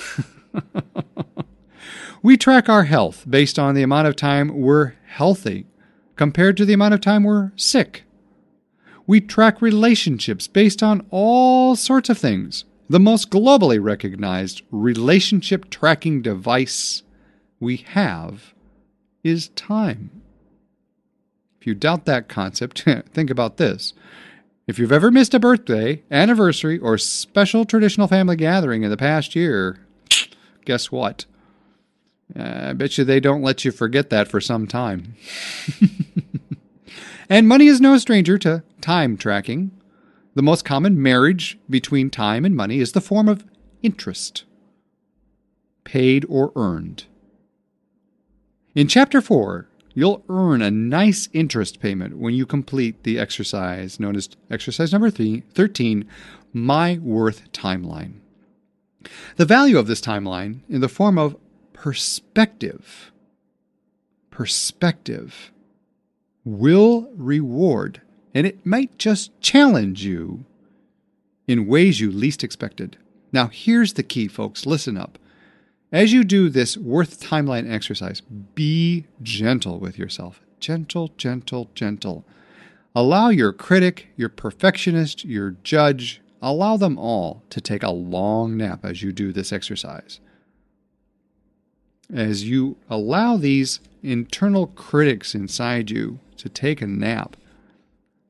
we 2.22 2.36
track 2.36 2.68
our 2.68 2.82
health 2.82 3.24
based 3.30 3.60
on 3.60 3.76
the 3.76 3.84
amount 3.84 4.08
of 4.08 4.16
time 4.16 4.60
we're 4.60 4.94
healthy 5.06 5.66
compared 6.16 6.56
to 6.56 6.64
the 6.64 6.72
amount 6.72 6.94
of 6.94 7.00
time 7.00 7.22
we're 7.22 7.52
sick. 7.54 8.02
We 9.06 9.20
track 9.20 9.60
relationships 9.60 10.46
based 10.46 10.82
on 10.82 11.06
all 11.10 11.76
sorts 11.76 12.08
of 12.08 12.18
things. 12.18 12.64
The 12.88 13.00
most 13.00 13.30
globally 13.30 13.82
recognized 13.82 14.62
relationship 14.70 15.70
tracking 15.70 16.22
device 16.22 17.02
we 17.58 17.78
have 17.78 18.54
is 19.24 19.48
time. 19.48 20.22
If 21.60 21.66
you 21.66 21.74
doubt 21.74 22.06
that 22.06 22.28
concept, 22.28 22.82
think 23.12 23.30
about 23.30 23.56
this. 23.56 23.94
If 24.66 24.78
you've 24.78 24.92
ever 24.92 25.10
missed 25.10 25.34
a 25.34 25.40
birthday, 25.40 26.02
anniversary, 26.10 26.78
or 26.78 26.96
special 26.98 27.64
traditional 27.64 28.08
family 28.08 28.36
gathering 28.36 28.84
in 28.84 28.90
the 28.90 28.96
past 28.96 29.34
year, 29.34 29.78
guess 30.64 30.92
what? 30.92 31.24
Uh, 32.38 32.68
I 32.68 32.72
bet 32.72 32.96
you 32.96 33.04
they 33.04 33.20
don't 33.20 33.42
let 33.42 33.64
you 33.64 33.72
forget 33.72 34.10
that 34.10 34.28
for 34.28 34.40
some 34.40 34.66
time. 34.66 35.14
and 37.28 37.48
money 37.48 37.66
is 37.66 37.80
no 37.80 37.98
stranger 37.98 38.38
to 38.38 38.62
time 38.80 39.16
tracking. 39.16 39.70
The 40.34 40.42
most 40.42 40.64
common 40.64 41.00
marriage 41.00 41.58
between 41.68 42.10
time 42.10 42.44
and 42.44 42.56
money 42.56 42.78
is 42.78 42.92
the 42.92 43.00
form 43.00 43.28
of 43.28 43.44
interest, 43.82 44.44
paid 45.84 46.24
or 46.28 46.52
earned. 46.56 47.04
In 48.74 48.88
Chapter 48.88 49.20
4, 49.20 49.68
you'll 49.94 50.24
earn 50.28 50.62
a 50.62 50.70
nice 50.70 51.28
interest 51.32 51.80
payment 51.80 52.16
when 52.16 52.34
you 52.34 52.46
complete 52.46 53.02
the 53.02 53.18
exercise 53.18 54.00
known 54.00 54.16
as 54.16 54.30
exercise 54.50 54.92
number 54.92 55.10
three, 55.10 55.42
13 55.52 56.08
My 56.54 56.98
Worth 57.02 57.52
Timeline. 57.52 58.20
The 59.36 59.44
value 59.44 59.78
of 59.78 59.86
this 59.86 60.00
timeline 60.00 60.60
in 60.68 60.80
the 60.80 60.88
form 60.88 61.18
of 61.18 61.36
perspective. 61.74 63.12
Perspective 64.30 65.52
will 66.44 67.10
reward, 67.16 68.00
and 68.34 68.46
it 68.46 68.64
might 68.64 68.98
just 68.98 69.38
challenge 69.40 70.04
you 70.04 70.44
in 71.46 71.66
ways 71.66 72.00
you 72.00 72.10
least 72.10 72.42
expected. 72.42 72.96
Now, 73.32 73.48
here's 73.48 73.94
the 73.94 74.02
key, 74.02 74.28
folks. 74.28 74.66
Listen 74.66 74.96
up. 74.96 75.18
As 75.90 76.12
you 76.12 76.24
do 76.24 76.48
this 76.48 76.76
worth 76.76 77.20
timeline 77.20 77.70
exercise, 77.70 78.20
be 78.54 79.06
gentle 79.22 79.78
with 79.78 79.98
yourself. 79.98 80.40
Gentle, 80.58 81.12
gentle, 81.16 81.70
gentle. 81.74 82.24
Allow 82.94 83.28
your 83.28 83.52
critic, 83.52 84.08
your 84.16 84.28
perfectionist, 84.28 85.24
your 85.24 85.56
judge, 85.62 86.20
allow 86.40 86.76
them 86.76 86.98
all 86.98 87.42
to 87.50 87.60
take 87.60 87.82
a 87.82 87.90
long 87.90 88.56
nap 88.56 88.84
as 88.84 89.02
you 89.02 89.12
do 89.12 89.32
this 89.32 89.52
exercise 89.52 90.20
as 92.12 92.44
you 92.44 92.76
allow 92.90 93.36
these 93.36 93.80
internal 94.02 94.66
critics 94.68 95.34
inside 95.34 95.90
you 95.90 96.18
to 96.42 96.48
take 96.48 96.80
a 96.80 96.86
nap, 96.86 97.36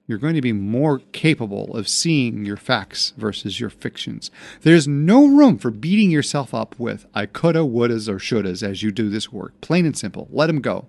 you're 0.07 0.19
going 0.19 0.35
to 0.35 0.41
be 0.41 0.53
more 0.53 1.01
capable 1.13 1.77
of 1.77 1.89
seeing 1.89 2.45
your 2.45 2.57
facts 2.57 3.13
versus 3.17 3.61
your 3.61 3.71
fictions. 3.71 4.31
There's 4.63 4.89
no 4.89 5.27
room 5.27 5.59
for 5.59 5.71
beating 5.71 6.11
yourself 6.11 6.55
up 6.55 6.79
with 6.79 7.07
I 7.15 7.27
coulda, 7.27 7.61
wouldas, 7.61 8.09
or 8.09 8.17
shouldas 8.17 8.63
as 8.63 8.83
you 8.83 8.91
do 8.91 9.09
this 9.09 9.33
work. 9.33 9.61
Plain 9.61 9.87
and 9.87 9.97
simple. 9.97 10.29
Let 10.31 10.47
them 10.47 10.61
go. 10.61 10.87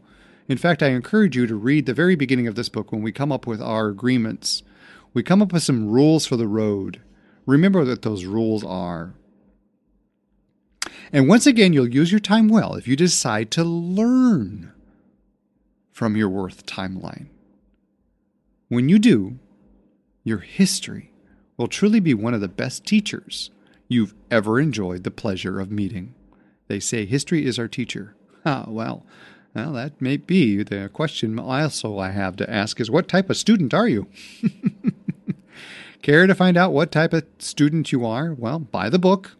In 0.47 0.57
fact, 0.57 0.83
I 0.83 0.89
encourage 0.89 1.35
you 1.35 1.47
to 1.47 1.55
read 1.55 1.85
the 1.85 1.93
very 1.93 2.15
beginning 2.15 2.47
of 2.47 2.55
this 2.55 2.69
book 2.69 2.91
when 2.91 3.01
we 3.01 3.11
come 3.11 3.31
up 3.31 3.47
with 3.47 3.61
our 3.61 3.87
agreements. 3.87 4.63
We 5.13 5.23
come 5.23 5.41
up 5.41 5.53
with 5.53 5.63
some 5.63 5.87
rules 5.87 6.25
for 6.25 6.35
the 6.35 6.47
road. 6.47 7.01
Remember 7.45 7.85
that 7.85 8.01
those 8.01 8.25
rules 8.25 8.63
are 8.63 9.13
and 11.13 11.27
once 11.27 11.45
again, 11.45 11.73
you'll 11.73 11.93
use 11.93 12.11
your 12.11 12.19
time 12.19 12.47
well 12.47 12.73
if 12.73 12.87
you 12.87 12.95
decide 12.95 13.51
to 13.51 13.63
learn 13.63 14.73
from 15.93 16.17
your 16.17 16.27
worth 16.27 16.65
timeline. 16.65 17.27
When 18.67 18.89
you 18.89 18.99
do, 18.99 19.37
your 20.23 20.39
history 20.39 21.11
will 21.55 21.67
truly 21.67 21.99
be 21.99 22.13
one 22.13 22.33
of 22.33 22.41
the 22.41 22.47
best 22.47 22.85
teachers 22.85 23.51
you've 23.87 24.15
ever 24.31 24.59
enjoyed 24.59 25.03
the 25.03 25.11
pleasure 25.11 25.59
of 25.59 25.71
meeting. 25.71 26.15
They 26.67 26.79
say 26.79 27.05
history 27.05 27.45
is 27.45 27.57
our 27.57 27.69
teacher. 27.69 28.15
Ah, 28.45 28.65
well, 28.67 29.05
well, 29.55 29.71
that 29.71 30.01
may 30.01 30.17
be. 30.17 30.63
The 30.63 30.89
question 30.91 31.39
also 31.39 31.97
I 31.97 32.09
have 32.09 32.35
to 32.35 32.49
ask 32.49 32.81
is 32.81 32.91
what 32.91 33.07
type 33.07 33.29
of 33.29 33.37
student 33.37 33.73
are 33.73 33.87
you? 33.87 34.09
Care 36.01 36.27
to 36.27 36.35
find 36.35 36.57
out 36.57 36.73
what 36.73 36.91
type 36.91 37.13
of 37.13 37.23
student 37.39 37.93
you 37.93 38.05
are? 38.05 38.33
Well, 38.33 38.59
buy 38.59 38.89
the 38.89 38.99
book, 38.99 39.37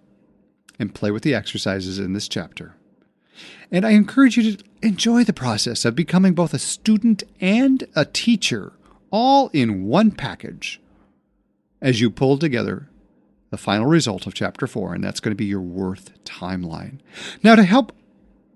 and 0.80 0.96
play 0.96 1.12
with 1.12 1.24
the 1.24 1.36
exercises 1.36 2.00
in 2.00 2.14
this 2.14 2.30
chapter. 2.30 2.78
And 3.72 3.86
I 3.86 3.92
encourage 3.92 4.38
you 4.38 4.56
to 4.56 4.64
enjoy 4.82 5.24
the 5.24 5.34
process 5.34 5.86
of 5.86 5.96
becoming 5.96 6.34
both 6.34 6.54
a 6.54 6.60
student 6.60 7.24
and 7.42 7.84
a 7.96 8.06
teacher, 8.06 8.74
all 9.12 9.50
in 9.54 9.86
one 9.86 10.12
package, 10.12 10.80
as 11.82 12.00
you 12.00 12.10
pull 12.10 12.38
together 12.38 12.90
the 13.50 13.58
final 13.58 13.86
result 13.86 14.26
of 14.26 14.34
chapter 14.34 14.66
four, 14.66 14.94
and 14.94 15.04
that's 15.04 15.20
going 15.20 15.32
to 15.32 15.36
be 15.36 15.46
your 15.46 15.62
worth 15.62 16.12
timeline. 16.24 17.00
Now, 17.44 17.56
to 17.56 17.64
help 17.64 17.92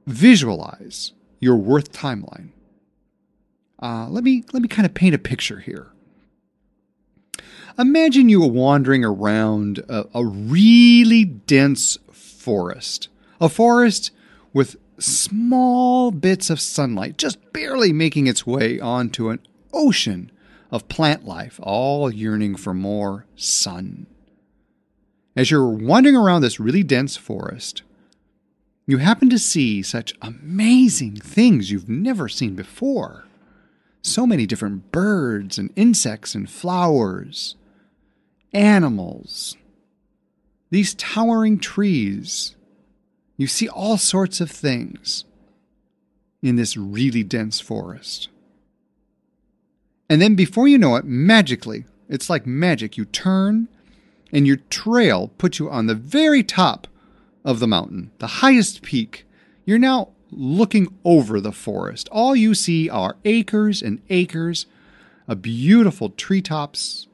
visualize 0.08 1.12
your 1.40 1.56
worth 1.56 1.92
timeline, 1.92 2.50
uh, 3.82 4.08
let 4.10 4.24
me 4.24 4.44
let 4.54 4.64
me 4.64 4.68
kind 4.68 4.86
of 4.86 4.94
paint 4.94 5.14
a 5.14 5.20
picture 5.20 5.60
here. 5.60 5.92
Imagine 7.78 8.28
you 8.28 8.44
are 8.44 8.50
wandering 8.50 9.06
around 9.06 9.80
a, 9.88 10.06
a 10.16 10.26
really 10.26 11.24
dense 11.26 12.00
forest. 12.12 13.10
A 13.40 13.50
forest 13.50 14.10
with 14.58 14.76
small 14.98 16.10
bits 16.10 16.50
of 16.50 16.60
sunlight 16.60 17.16
just 17.16 17.54
barely 17.54 17.94
making 17.94 18.26
its 18.26 18.48
way 18.48 18.80
onto 18.80 19.30
an 19.30 19.40
ocean 19.72 20.32
of 20.72 20.88
plant 20.88 21.24
life, 21.26 21.60
all 21.62 22.12
yearning 22.12 22.56
for 22.56 22.74
more 22.74 23.28
sun. 23.36 24.08
As 25.36 25.52
you're 25.52 25.70
wandering 25.70 26.16
around 26.16 26.42
this 26.42 26.60
really 26.60 26.82
dense 26.82 27.16
forest, 27.16 27.84
you 28.88 28.98
happen 28.98 29.30
to 29.30 29.38
see 29.38 29.84
such 29.84 30.16
amazing 30.24 31.18
things 31.18 31.70
you've 31.70 31.88
never 31.88 32.28
seen 32.28 32.56
before. 32.56 33.26
So 34.02 34.26
many 34.26 34.48
different 34.48 34.92
birds 34.92 35.60
and 35.60 35.70
insects 35.76 36.34
and 36.34 36.50
flowers, 36.50 37.56
animals, 38.54 39.56
these 40.72 40.96
towering 40.96 41.60
trees. 41.60 42.56
You 43.38 43.48
see 43.48 43.70
all 43.70 43.98
sorts 43.98 44.42
of 44.42 44.52
things. 44.52 45.24
in 46.42 46.56
this 46.56 46.78
really 46.78 47.24
dense 47.24 47.60
forest. 47.60 48.30
And 50.10 50.22
then 50.22 50.36
before 50.36 50.68
you 50.68 50.78
know 50.78 50.96
it, 50.96 51.06
magically, 51.06 51.86
it's 52.08 52.30
like 52.30 52.46
magic, 52.46 52.96
you 52.96 53.06
turn 53.06 53.68
and 54.32 54.46
your 54.46 54.58
trail 54.70 55.30
puts 55.38 55.60
you 55.60 55.70
on 55.70 55.88
the 55.88 55.96
very 55.96 56.44
top 56.44 56.88
of 57.44 57.60
the 57.60 57.68
mountain, 57.68 58.12
the 58.20 58.28
highest 58.28 58.82
peak. 58.82 59.26
You're 59.66 59.80
now 59.80 60.10
looking 60.32 60.94
over 61.04 61.40
the 61.40 61.52
forest. 61.52 62.08
All 62.12 62.36
you 62.36 62.54
see 62.54 62.90
are 62.90 63.18
acres 63.26 63.82
and 63.82 64.02
acres 64.10 64.66
of 65.28 65.42
beautiful 65.42 66.10
treetops. 66.10 67.08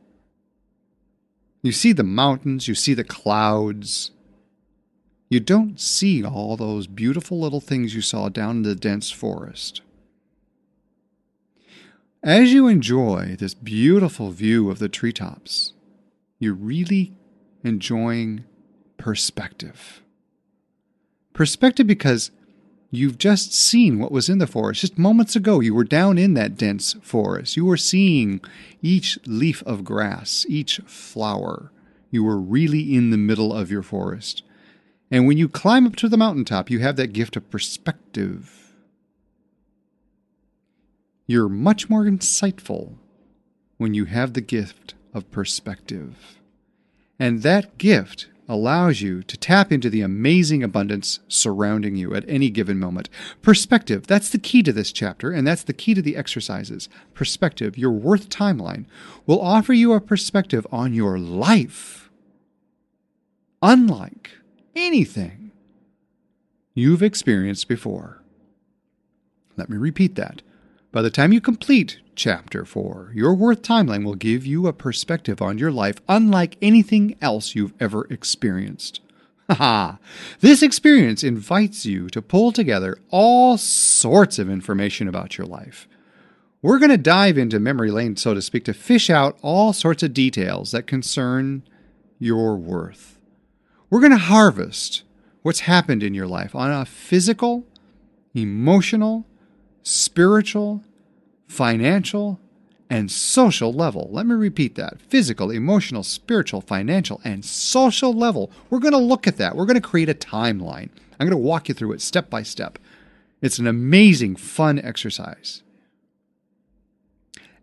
You 1.62 1.72
see 1.72 1.94
the 1.94 2.04
mountains, 2.04 2.68
you 2.68 2.76
see 2.76 2.94
the 2.94 3.04
clouds. 3.04 4.12
You 5.34 5.40
don't 5.40 5.82
see 5.82 6.24
all 6.24 6.56
those 6.56 6.86
beautiful 6.86 7.40
little 7.40 7.60
things 7.60 7.96
you 7.96 8.02
saw 8.02 8.30
down 8.30 8.58
in 8.58 8.62
the 8.62 8.76
dense 8.76 9.10
forest. 9.10 9.82
As 12.22 12.54
you 12.54 12.68
enjoy 12.68 13.36
this 13.40 13.56
beautiful 13.56 14.30
view 14.30 14.70
of 14.70 14.78
the 14.78 14.90
treetops, 14.90 15.74
you're 16.38 16.54
really 16.54 17.14
enjoying 17.64 18.44
perspective. 18.98 20.04
Perspective 21.34 21.88
because 21.88 22.30
you've 22.92 23.18
just 23.18 23.56
seen 23.56 23.98
what 23.98 24.12
was 24.12 24.30
in 24.30 24.38
the 24.38 24.46
forest. 24.46 24.82
Just 24.82 25.00
moments 25.00 25.36
ago, 25.36 25.62
you 25.62 25.74
were 25.74 25.84
down 25.84 26.20
in 26.20 26.36
that 26.36 26.58
dense 26.58 26.94
forest. 27.02 27.58
You 27.58 27.66
were 27.66 27.76
seeing 27.76 28.40
each 28.84 29.18
leaf 29.26 29.64
of 29.64 29.84
grass, 29.84 30.46
each 30.48 30.78
flower. 30.86 31.72
You 32.12 32.24
were 32.24 32.38
really 32.38 32.96
in 32.96 33.10
the 33.10 33.18
middle 33.18 33.52
of 33.52 33.72
your 33.72 33.82
forest. 33.82 34.44
And 35.14 35.28
when 35.28 35.38
you 35.38 35.48
climb 35.48 35.86
up 35.86 35.96
to 35.98 36.10
the 36.10 36.18
mountaintop, 36.18 36.72
you 36.72 36.80
have 36.80 36.96
that 36.98 37.14
gift 37.14 37.38
of 37.38 37.50
perspective 37.50 38.64
you're 41.26 41.50
much 41.50 41.90
more 41.90 42.04
insightful 42.04 42.96
when 43.78 43.94
you 43.94 44.06
have 44.06 44.34
the 44.34 44.42
gift 44.42 44.94
of 45.14 45.32
perspective. 45.32 46.40
And 47.18 47.44
that 47.44 47.78
gift 47.78 48.28
allows 48.50 49.02
you 49.02 49.24
to 49.24 49.38
tap 49.38 49.72
into 49.72 49.90
the 49.90 50.02
amazing 50.02 50.64
abundance 50.64 51.20
surrounding 51.30 51.96
you 51.96 52.14
at 52.14 52.28
any 52.28 52.50
given 52.50 52.78
moment. 52.78 53.10
Perspective, 53.42 54.06
that's 54.06 54.30
the 54.30 54.38
key 54.38 54.62
to 54.64 54.74
this 54.74 54.92
chapter, 54.92 55.32
and 55.32 55.48
that's 55.48 55.64
the 55.64 55.74
key 55.74 55.94
to 55.94 56.02
the 56.02 56.18
exercises. 56.18 56.90
Perspective, 57.14 57.78
your 57.78 57.92
worth 57.92 58.28
timeline, 58.30 58.86
will 59.26 59.42
offer 59.42 59.72
you 59.72 59.94
a 59.94 60.02
perspective 60.02 60.68
on 60.72 60.94
your 60.94 61.18
life, 61.18 62.12
unlike 63.62 64.32
anything 64.76 65.52
you've 66.74 67.04
experienced 67.04 67.68
before. 67.68 68.22
Let 69.56 69.70
me 69.70 69.78
repeat 69.78 70.16
that. 70.16 70.42
By 70.92 71.02
the 71.02 71.10
time 71.10 71.34
you 71.34 71.42
complete 71.42 72.00
Chapter 72.16 72.66
4, 72.66 73.12
your 73.16 73.34
Worth 73.34 73.64
Timeline 73.64 74.04
will 74.06 74.16
give 74.16 74.46
you 74.46 74.68
a 74.68 74.74
perspective 74.74 75.42
on 75.42 75.58
your 75.58 75.72
life 75.72 75.98
unlike 76.08 76.58
anything 76.62 77.16
else 77.22 77.56
you've 77.56 77.74
ever 77.80 78.06
experienced. 78.12 79.00
Haha! 79.50 79.98
this 80.40 80.62
experience 80.64 81.24
invites 81.24 81.86
you 81.86 82.10
to 82.10 82.22
pull 82.22 82.52
together 82.52 82.98
all 83.10 83.58
sorts 83.58 84.40
of 84.40 84.50
information 84.50 85.08
about 85.08 85.38
your 85.38 85.48
life. 85.48 85.88
We're 86.62 86.80
going 86.80 86.92
to 86.92 86.98
dive 86.98 87.38
into 87.38 87.60
memory 87.60 87.92
lane, 87.92 88.16
so 88.16 88.34
to 88.34 88.42
speak, 88.42 88.64
to 88.66 88.74
fish 88.74 89.10
out 89.10 89.38
all 89.42 89.74
sorts 89.74 90.02
of 90.02 90.14
details 90.14 90.72
that 90.72 90.88
concern 90.88 91.64
your 92.20 92.56
worth. 92.56 93.20
We're 93.94 94.00
going 94.00 94.12
to 94.12 94.18
harvest 94.18 95.04
what's 95.44 95.60
happened 95.60 96.02
in 96.02 96.16
your 96.16 96.26
life 96.26 96.56
on 96.56 96.72
a 96.72 96.84
physical, 96.84 97.64
emotional, 98.34 99.28
spiritual, 99.84 100.84
financial, 101.48 102.40
and 102.90 103.12
social 103.12 103.72
level. 103.72 104.10
Let 104.12 104.26
me 104.26 104.34
repeat 104.34 104.74
that 104.78 105.00
physical, 105.00 105.52
emotional, 105.52 106.02
spiritual, 106.02 106.62
financial, 106.62 107.22
and 107.24 107.46
social 107.46 108.12
level. 108.12 108.50
We're 108.72 108.80
going 108.80 108.94
to 108.94 108.98
look 108.98 109.28
at 109.28 109.38
that. 109.38 109.56
We're 109.56 109.68
going 109.68 109.80
to 109.80 109.88
create 109.88 110.10
a 110.10 110.16
timeline. 110.16 110.90
I'm 111.20 111.28
going 111.28 111.30
to 111.30 111.38
walk 111.38 111.70
you 111.70 111.76
through 111.76 111.92
it 111.92 112.02
step 112.02 112.32
by 112.32 112.42
step. 112.42 112.80
It's 113.44 113.60
an 113.60 113.68
amazing, 113.68 114.38
fun 114.38 114.80
exercise. 114.80 115.62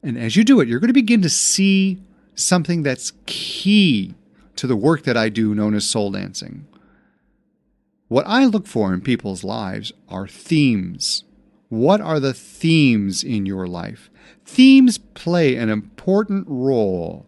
And 0.01 0.17
as 0.17 0.37
you 0.37 0.45
do 0.45 0.61
it, 0.61 0.69
you're 0.69 0.79
going 0.79 0.91
to 0.91 0.95
begin 0.95 1.23
to 1.23 1.29
see 1.29 2.01
something 2.37 2.85
that's 2.85 3.15
key 3.27 4.15
to 4.61 4.67
the 4.67 4.77
work 4.77 5.05
that 5.05 5.17
I 5.17 5.31
do, 5.31 5.55
known 5.55 5.75
as 5.75 5.89
soul 5.89 6.11
dancing. 6.11 6.67
What 8.09 8.27
I 8.27 8.45
look 8.45 8.67
for 8.67 8.93
in 8.93 9.01
people's 9.01 9.43
lives 9.43 9.93
are 10.09 10.29
themes 10.29 11.25
what 11.71 12.01
are 12.01 12.19
the 12.19 12.35
themes 12.35 13.23
in 13.23 13.47
your 13.47 13.69
life? 13.69 14.11
Themes 14.45 14.99
play 14.99 15.55
an 15.55 15.71
important 15.71 16.47
role 16.49 17.27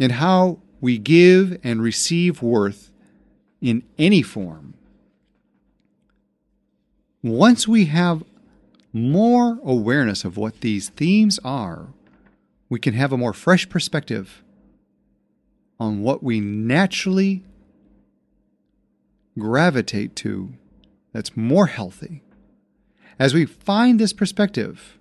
in 0.00 0.10
how 0.10 0.58
we 0.80 0.98
give 0.98 1.58
and 1.62 1.80
receive 1.80 2.42
worth 2.42 2.90
in 3.60 3.84
any 3.96 4.20
form. 4.20 4.74
Once 7.22 7.68
we 7.68 7.84
have 7.86 8.24
more 8.92 9.60
awareness 9.62 10.24
of 10.24 10.36
what 10.36 10.60
these 10.60 10.88
themes 10.88 11.38
are, 11.44 11.86
we 12.68 12.80
can 12.80 12.94
have 12.94 13.12
a 13.12 13.16
more 13.16 13.32
fresh 13.32 13.68
perspective 13.68 14.42
on 15.80 16.02
what 16.02 16.22
we 16.22 16.40
naturally 16.40 17.44
gravitate 19.38 20.16
to 20.16 20.52
that's 21.12 21.36
more 21.36 21.66
healthy. 21.66 22.22
As 23.18 23.34
we 23.34 23.44
find 23.44 23.98
this 23.98 24.12
perspective, 24.12 24.98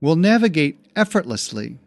we'll 0.00 0.16
navigate 0.16 0.78
effortlessly 0.94 1.78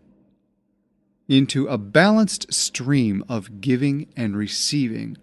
into 1.27 1.67
a 1.67 1.77
balanced 1.77 2.53
stream 2.53 3.23
of 3.29 3.61
giving 3.61 4.07
and 4.15 4.35
receiving. 4.35 5.17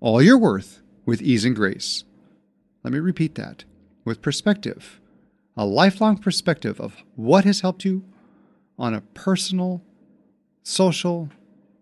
All 0.00 0.20
your 0.22 0.38
worth 0.38 0.82
with 1.04 1.22
ease 1.22 1.44
and 1.44 1.54
grace. 1.54 2.04
Let 2.82 2.92
me 2.92 2.98
repeat 2.98 3.34
that. 3.36 3.64
With 4.04 4.22
perspective, 4.22 5.00
a 5.56 5.66
lifelong 5.66 6.18
perspective 6.18 6.80
of 6.80 6.96
what 7.14 7.44
has 7.44 7.60
helped 7.60 7.84
you 7.84 8.04
on 8.78 8.94
a 8.94 9.00
personal, 9.00 9.82
social, 10.62 11.30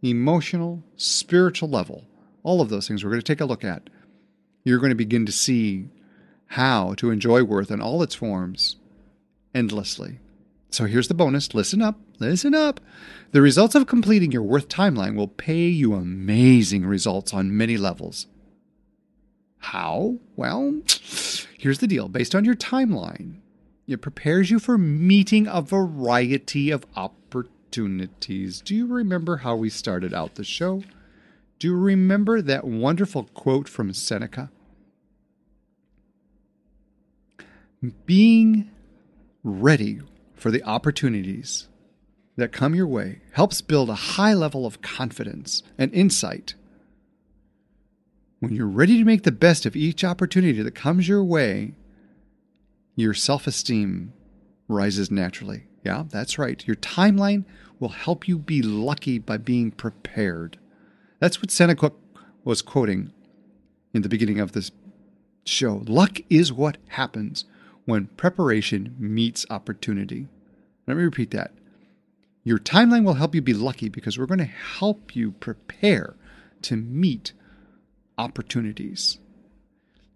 emotional, 0.03 0.83
spiritual 0.97 1.69
level. 1.69 2.05
All 2.43 2.61
of 2.61 2.69
those 2.69 2.87
things 2.87 3.05
we're 3.05 3.11
going 3.11 3.23
to 3.23 3.27
take 3.27 3.41
a 3.41 3.47
look 3.47 3.65
at. 3.65 3.89
You're 4.65 4.79
going 4.79 4.91
to 4.91 4.97
begin 4.97 5.27
to 5.27 5.33
see 5.33 5.89
how 6.47 6.95
to 6.95 7.11
enjoy 7.11 7.43
worth 7.43 7.71
in 7.71 7.81
all 7.81 8.03
its 8.03 8.15
forms 8.15 8.77
endlessly. 9.55 10.19
So 10.71 10.85
here's 10.85 11.09
the 11.09 11.15
bonus 11.15 11.55
listen 11.55 11.81
up, 11.81 11.99
listen 12.19 12.55
up. 12.55 12.81
The 13.33 13.41
results 13.43 13.75
of 13.75 13.87
completing 13.87 14.33
your 14.33 14.43
worth 14.43 14.69
timeline 14.69 15.17
will 15.17 15.29
pay 15.29 15.67
you 15.69 15.95
amazing 15.95 16.85
results 16.85 17.33
on 17.33 17.57
many 17.57 17.77
levels. 17.77 18.27
How? 19.59 20.19
Well, 20.37 20.83
here's 21.59 21.79
the 21.79 21.87
deal 21.87 22.09
based 22.09 22.35
on 22.35 22.45
your 22.45 22.55
timeline, 22.55 23.41
it 23.87 24.03
prepares 24.03 24.51
you 24.51 24.59
for 24.59 24.77
meeting 24.77 25.47
a 25.47 25.63
variety 25.63 26.71
of 26.71 26.87
opportunities. 26.95 27.56
Do 27.77 28.75
you 28.75 28.87
remember 28.87 29.39
how 29.39 29.57
we 29.57 29.71
started 29.71 30.15
out 30.15 30.35
the 30.35 30.45
show? 30.45 30.83
Do 31.59 31.69
you 31.69 31.77
remember 31.77 32.43
that 32.43 32.65
wonderful 32.65 33.25
quote 33.35 33.69
from 33.69 33.93
Seneca? 33.93 34.51
being 38.07 38.71
ready 39.43 40.01
for 40.35 40.51
the 40.51 40.63
opportunities 40.65 41.69
that 42.37 42.53
come 42.53 42.75
your 42.75 42.87
way 42.87 43.21
helps 43.33 43.61
build 43.61 43.89
a 43.89 43.95
high 43.95 44.35
level 44.35 44.67
of 44.67 44.83
confidence 44.83 45.63
and 45.79 45.93
insight. 45.95 46.55
When 48.41 48.55
you're 48.55 48.67
ready 48.67 48.99
to 48.99 49.05
make 49.05 49.23
the 49.23 49.33
best 49.33 49.65
of 49.65 49.75
each 49.75 50.05
opportunity 50.05 50.61
that 50.63 50.75
comes 50.75 51.09
your 51.09 51.25
way, 51.25 51.75
your 52.95 53.15
self 53.15 53.47
esteem 53.47 54.13
rises 54.69 55.11
naturally. 55.11 55.65
Yeah, 55.85 56.05
that's 56.09 56.39
right. 56.39 56.67
Your 56.67 56.77
timeline 56.77 57.45
will 57.79 57.91
help 57.91 58.27
you 58.27 58.39
be 58.39 58.63
lucky 58.63 59.19
by 59.19 59.37
being 59.37 59.71
prepared. 59.71 60.59
That's 61.19 61.41
what 61.41 61.51
Seneca 61.51 61.93
was 62.45 62.63
quoting 62.63 63.13
in 63.93 64.03
the 64.03 64.09
beginning 64.09 64.41
of 64.41 64.53
this 64.53 64.71
show. 65.45 65.83
Luck 65.87 66.21
is 66.29 66.53
what 66.53 66.79
happens 66.89 67.45
when 67.85 68.07
preparation 68.17 68.95
meets 68.99 69.47
opportunity. 69.51 70.27
Let 70.87 70.97
me 70.97 71.03
repeat 71.05 71.31
that. 71.33 71.53
Your 72.45 72.59
timeline 72.59 73.05
will 73.05 73.15
help 73.15 73.35
you 73.35 73.43
be 73.43 73.55
lucky 73.55 73.89
because 73.89 74.19
we're 74.19 74.27
going 74.27 74.39
to 74.39 74.45
help 74.45 75.17
you 75.17 75.33
prepare 75.33 76.15
to 76.63 76.77
meet 76.77 77.33
opportunities. 78.19 79.19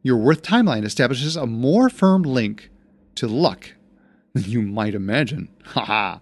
Your 0.03 0.17
worth 0.17 0.43
timeline 0.43 0.85
establishes 0.85 1.37
a 1.37 1.47
more 1.47 1.91
firm 1.91 2.23
link 2.23 2.71
to 3.17 3.27
luck 3.27 3.73
than 4.33 4.45
you 4.45 4.63
might 4.63 4.95
imagine. 4.95 5.49
Haha. 5.65 6.19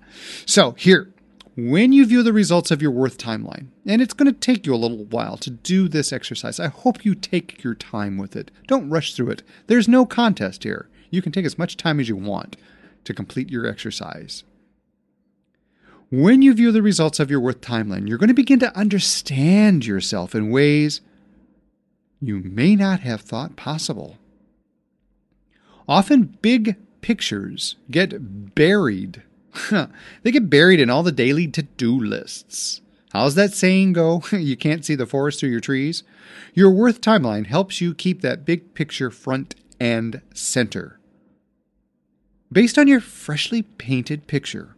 so, 0.47 0.73
here, 0.73 1.13
when 1.59 1.93
you 1.93 2.07
view 2.07 2.23
the 2.23 2.33
results 2.33 2.71
of 2.71 2.81
your 2.81 2.93
worth 2.93 3.19
timeline, 3.19 3.67
and 3.85 4.01
it's 4.01 4.15
going 4.15 4.33
to 4.33 4.39
take 4.39 4.65
you 4.65 4.73
a 4.73 4.77
little 4.77 5.05
while 5.07 5.37
to 5.39 5.51
do 5.51 5.89
this 5.89 6.13
exercise, 6.13 6.61
I 6.61 6.69
hope 6.69 7.05
you 7.05 7.17
take 7.17 7.65
your 7.65 7.75
time 7.75 8.17
with 8.17 8.37
it. 8.37 8.53
Don't 8.69 8.89
rush 8.89 9.13
through 9.13 9.31
it. 9.31 9.43
There's 9.67 9.89
no 9.89 10.07
contest 10.07 10.63
here. 10.63 10.89
You 11.11 11.21
can 11.21 11.33
take 11.33 11.45
as 11.45 11.59
much 11.59 11.77
time 11.77 11.99
as 11.99 12.09
you 12.09 12.15
want 12.15 12.57
to 13.03 13.13
complete 13.13 13.51
your 13.51 13.67
exercise. 13.67 14.45
When 16.13 16.43
you 16.43 16.55
view 16.55 16.71
the 16.71 16.81
results 16.81 17.19
of 17.19 17.29
your 17.29 17.41
worth 17.41 17.61
timeline, 17.61 18.09
you're 18.09 18.19
going 18.19 18.29
to 18.29 18.35
begin 18.35 18.61
to 18.61 18.77
understand 18.79 19.85
yourself 19.85 20.37
in 20.37 20.53
ways 20.53 21.01
you 22.21 22.39
may 22.39 22.77
not 22.77 23.01
have 23.01 23.23
thought 23.23 23.57
possible. 23.57 24.17
Often, 25.89 26.39
big 26.41 26.77
pictures 27.01 27.75
get 27.91 28.55
buried. 28.55 29.25
They 30.23 30.31
get 30.31 30.51
buried 30.51 30.81
in 30.81 30.91
all 30.91 31.03
the 31.03 31.13
daily 31.13 31.47
to 31.49 31.63
do 31.63 31.99
lists. 31.99 32.81
How's 33.13 33.35
that 33.37 33.55
saying 33.55 33.95
go? 33.95 34.23
you 34.33 34.57
can't 34.57 34.85
see 34.85 34.95
the 34.95 35.07
forest 35.07 35.41
through 35.41 35.51
your 35.51 35.61
trees? 35.61 36.03
Your 36.55 36.71
worth 36.71 37.01
timeline 37.01 37.47
helps 37.47 37.81
you 37.81 37.95
keep 37.95 38.21
that 38.21 38.45
big 38.45 38.75
picture 38.75 39.11
front 39.11 39.55
and 39.81 40.21
center. 40.35 40.99
Based 42.51 42.79
on 42.79 42.89
your 42.89 43.01
freshly 43.01 43.63
painted 43.63 44.27
picture, 44.27 44.77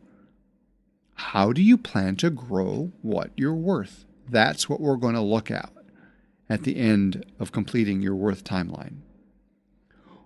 how 1.15 1.53
do 1.53 1.63
you 1.63 1.77
plan 1.77 2.17
to 2.17 2.31
grow 2.31 2.93
what 3.03 3.31
you're 3.37 3.55
worth? 3.55 4.05
That's 4.29 4.69
what 4.69 4.81
we're 4.81 4.97
going 4.97 5.15
to 5.15 5.21
look 5.21 5.51
at 5.51 5.73
at 6.49 6.65
the 6.65 6.77
end 6.77 7.25
of 7.39 7.53
completing 7.53 8.03
your 8.03 8.15
worth 8.15 8.43
timeline. 8.43 8.99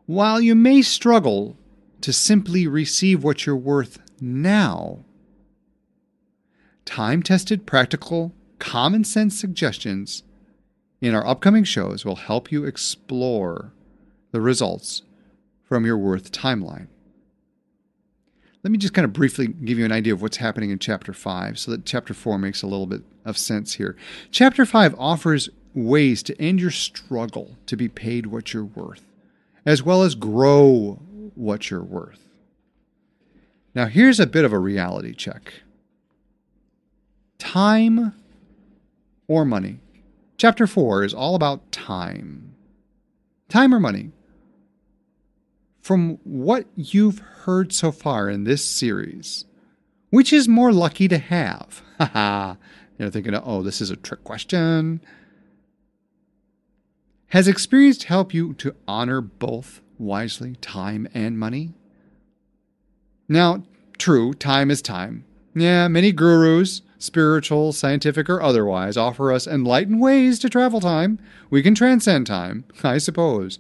While 0.07 0.41
you 0.41 0.55
may 0.55 0.83
struggle 0.83 1.57
to 2.01 2.13
simply 2.13 2.67
receive 2.67 3.25
what 3.25 3.47
you're 3.47 3.57
worth 3.57 3.99
now, 4.21 5.05
time 6.85 7.23
tested, 7.23 7.67
practical, 7.67 8.33
common 8.59 9.05
sense 9.05 9.39
suggestions 9.39 10.23
in 11.01 11.15
our 11.15 11.27
upcoming 11.27 11.65
shows 11.65 12.05
will 12.05 12.17
help 12.17 12.51
you 12.51 12.65
explore 12.65 13.73
the 14.33 14.41
results 14.41 15.03
from 15.63 15.85
your 15.85 15.99
worth 15.99 16.33
timeline. 16.33 16.89
Let 18.63 18.71
me 18.71 18.79
just 18.79 18.95
kind 18.95 19.05
of 19.05 19.13
briefly 19.13 19.49
give 19.49 19.79
you 19.79 19.85
an 19.85 19.93
idea 19.93 20.15
of 20.15 20.23
what's 20.23 20.39
happening 20.39 20.71
in 20.71 20.79
chapter 20.79 21.13
5 21.13 21.59
so 21.59 21.71
that 21.71 21.85
chapter 21.85 22.15
4 22.15 22.39
makes 22.39 22.63
a 22.63 22.67
little 22.67 22.87
bit 22.87 23.03
of 23.27 23.37
sense 23.37 23.75
here. 23.75 23.97
Chapter 24.31 24.65
5 24.65 24.95
offers 24.99 25.51
ways 25.75 26.23
to 26.23 26.41
end 26.41 26.61
your 26.61 26.71
struggle 26.71 27.57
to 27.67 27.77
be 27.77 27.89
paid 27.89 28.27
what 28.27 28.55
you're 28.55 28.65
worth, 28.65 29.05
as 29.67 29.83
well 29.83 30.03
as 30.03 30.15
grow 30.15 30.99
what 31.35 31.71
you're 31.71 31.83
worth. 31.83 32.24
Now, 33.75 33.87
here's 33.87 34.21
a 34.21 34.27
bit 34.27 34.45
of 34.45 34.53
a 34.53 34.59
reality 34.59 35.15
check 35.15 35.53
time 37.39 38.15
or 39.29 39.45
money. 39.45 39.81
Chapter 40.37 40.67
4 40.67 41.05
is 41.05 41.15
all 41.15 41.35
about 41.35 41.71
time. 41.73 42.55
Time 43.49 43.75
or 43.75 43.81
money? 43.81 44.11
From 45.81 46.19
what 46.25 46.67
you've 46.75 47.19
heard 47.19 47.73
so 47.73 47.93
far 47.93 48.31
in 48.31 48.45
this 48.45 48.65
series, 48.65 49.45
which 50.11 50.33
is 50.33 50.49
more 50.49 50.73
lucky 50.73 51.09
to 51.09 51.19
have? 51.19 51.83
Haha. 51.99 52.55
You're 52.99 53.11
thinking, 53.11 53.35
oh, 53.35 53.63
this 53.63 53.81
is 53.81 53.91
a 53.91 53.97
trick 53.97 54.25
question. 54.25 55.01
Has 57.29 57.49
experience 57.49 58.05
helped 58.05 58.33
you 58.33 58.55
to 58.55 58.75
honor 58.87 59.21
both 59.21 59.81
wisely, 59.99 60.55
time 60.57 61.09
and 61.13 61.39
money? 61.39 61.75
Now, 63.29 63.63
true, 63.99 64.35
time 64.35 64.71
is 64.71 64.83
time. 64.83 65.25
Yeah, 65.55 65.89
many 65.89 66.13
gurus, 66.13 66.83
spiritual, 66.99 67.73
scientific, 67.73 68.29
or 68.29 68.43
otherwise, 68.43 68.97
offer 68.97 69.33
us 69.33 69.47
enlightened 69.47 70.01
ways 70.01 70.39
to 70.41 70.51
travel 70.51 70.81
time. 70.81 71.19
We 71.51 71.63
can 71.63 71.75
transcend 71.75 72.27
time, 72.27 72.65
I 72.83 72.99
suppose. 72.99 73.59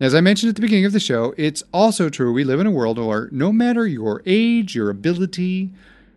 As 0.00 0.14
I 0.14 0.22
mentioned 0.22 0.48
at 0.48 0.56
the 0.56 0.62
beginning 0.62 0.86
of 0.86 0.92
the 0.92 1.00
show, 1.00 1.34
it's 1.36 1.62
also 1.74 2.08
true 2.08 2.32
we 2.32 2.42
live 2.42 2.58
in 2.58 2.66
a 2.66 2.70
world 2.70 2.98
where 2.98 3.28
no 3.32 3.52
matter 3.52 3.86
your 3.86 4.22
age, 4.24 4.74
your 4.74 4.88
ability, 4.88 5.72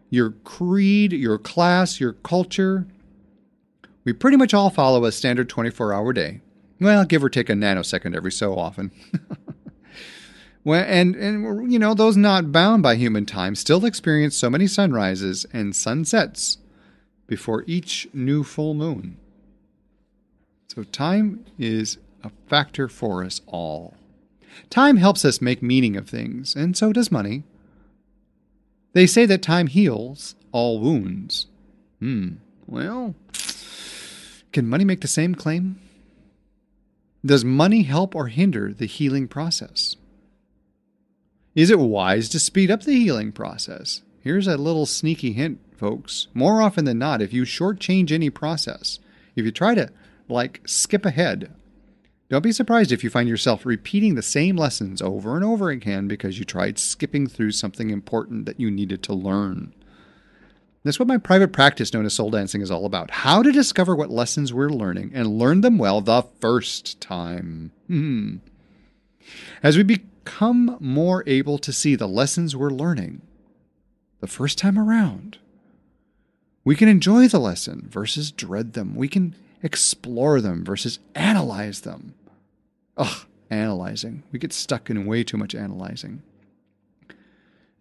your 0.09 0.31
creed, 0.45 1.11
your 1.11 1.37
class, 1.37 1.99
your 1.99 2.13
culture, 2.13 2.87
we 4.05 4.13
pretty 4.13 4.37
much 4.37 4.53
all 4.53 4.69
follow 4.69 5.03
a 5.03 5.11
standard 5.11 5.49
24 5.49 5.93
hour 5.93 6.13
day. 6.13 6.39
Well, 6.79 7.03
give 7.03 7.23
or 7.23 7.29
take 7.29 7.49
a 7.49 7.53
nanosecond 7.53 8.15
every 8.15 8.31
so 8.31 8.57
often. 8.57 8.91
well, 10.63 10.85
and, 10.87 11.15
and, 11.15 11.71
you 11.71 11.77
know, 11.77 11.93
those 11.93 12.15
not 12.15 12.51
bound 12.51 12.83
by 12.83 12.95
human 12.95 13.25
time 13.25 13.55
still 13.55 13.85
experience 13.85 14.37
so 14.37 14.49
many 14.49 14.67
sunrises 14.67 15.45
and 15.51 15.75
sunsets 15.75 16.57
before 17.27 17.63
each 17.67 18.07
new 18.13 18.43
full 18.43 18.73
moon. 18.73 19.17
So 20.67 20.83
time 20.83 21.45
is 21.59 21.97
a 22.23 22.31
factor 22.47 22.87
for 22.87 23.23
us 23.23 23.41
all. 23.45 23.95
Time 24.69 24.97
helps 24.97 25.25
us 25.25 25.41
make 25.41 25.61
meaning 25.61 25.97
of 25.97 26.07
things, 26.07 26.55
and 26.55 26.77
so 26.77 26.93
does 26.93 27.11
money. 27.11 27.43
They 28.93 29.07
say 29.07 29.25
that 29.25 29.41
time 29.41 29.67
heals 29.67 30.35
all 30.51 30.79
wounds. 30.79 31.47
Hmm, 31.99 32.33
well, 32.67 33.15
can 34.51 34.67
money 34.67 34.85
make 34.85 35.01
the 35.01 35.07
same 35.07 35.35
claim? 35.35 35.79
Does 37.25 37.43
money 37.43 37.83
help 37.83 38.15
or 38.15 38.27
hinder 38.27 38.73
the 38.73 38.85
healing 38.85 39.27
process? 39.27 39.92
Is 41.55 41.69
it 41.69 41.79
wise 41.79 42.29
to 42.29 42.39
speed 42.39 42.71
up 42.71 42.83
the 42.83 42.93
healing 42.93 43.31
process? 43.31 44.01
Here's 44.19 44.47
a 44.47 44.57
little 44.57 44.85
sneaky 44.85 45.33
hint, 45.33 45.59
folks. 45.77 46.27
More 46.33 46.61
often 46.61 46.85
than 46.85 46.97
not, 46.97 47.21
if 47.21 47.33
you 47.33 47.43
shortchange 47.43 48.11
any 48.11 48.29
process, 48.29 48.99
if 49.35 49.45
you 49.45 49.51
try 49.51 49.75
to 49.75 49.89
like 50.27 50.61
skip 50.65 51.05
ahead 51.05 51.53
don't 52.33 52.41
be 52.41 52.51
surprised 52.51 52.91
if 52.91 53.03
you 53.03 53.11
find 53.11 53.29
yourself 53.29 53.63
repeating 53.63 54.15
the 54.15 54.23
same 54.23 54.55
lessons 54.55 55.03
over 55.03 55.35
and 55.35 55.45
over 55.45 55.69
again 55.69 56.07
because 56.07 56.39
you 56.39 56.45
tried 56.45 56.79
skipping 56.79 57.27
through 57.27 57.51
something 57.51 57.91
important 57.91 58.47
that 58.47 58.59
you 58.59 58.71
needed 58.71 59.03
to 59.03 59.13
learn. 59.13 59.71
That's 60.83 60.97
what 60.97 61.07
my 61.07 61.19
private 61.19 61.53
practice 61.53 61.93
known 61.93 62.07
as 62.07 62.15
soul 62.15 62.31
dancing 62.31 62.61
is 62.61 62.71
all 62.71 62.87
about. 62.87 63.11
How 63.11 63.43
to 63.43 63.51
discover 63.51 63.95
what 63.95 64.09
lessons 64.09 64.51
we're 64.51 64.69
learning 64.69 65.11
and 65.13 65.37
learn 65.37 65.61
them 65.61 65.77
well 65.77 66.01
the 66.01 66.23
first 66.41 66.99
time. 66.99 67.71
Hmm. 67.85 68.37
As 69.61 69.77
we 69.77 69.83
become 70.23 70.77
more 70.79 71.23
able 71.27 71.57
to 71.57 71.73
see 71.73 71.95
the 71.95 72.07
lessons 72.07 72.55
we're 72.55 72.69
learning 72.69 73.21
the 74.21 74.27
first 74.27 74.57
time 74.57 74.79
around, 74.79 75.37
we 76.63 76.75
can 76.75 76.87
enjoy 76.87 77.27
the 77.27 77.39
lesson 77.39 77.87
versus 77.89 78.31
dread 78.31 78.71
them. 78.71 78.95
We 78.95 79.09
can 79.09 79.35
explore 79.61 80.39
them 80.39 80.63
versus 80.63 80.99
analyze 81.13 81.81
them. 81.81 82.13
Ugh, 82.95 83.25
analyzing. 83.49 84.23
We 84.31 84.39
get 84.39 84.53
stuck 84.53 84.89
in 84.89 85.05
way 85.05 85.25
too 85.25 85.35
much 85.35 85.53
analyzing. 85.53 86.21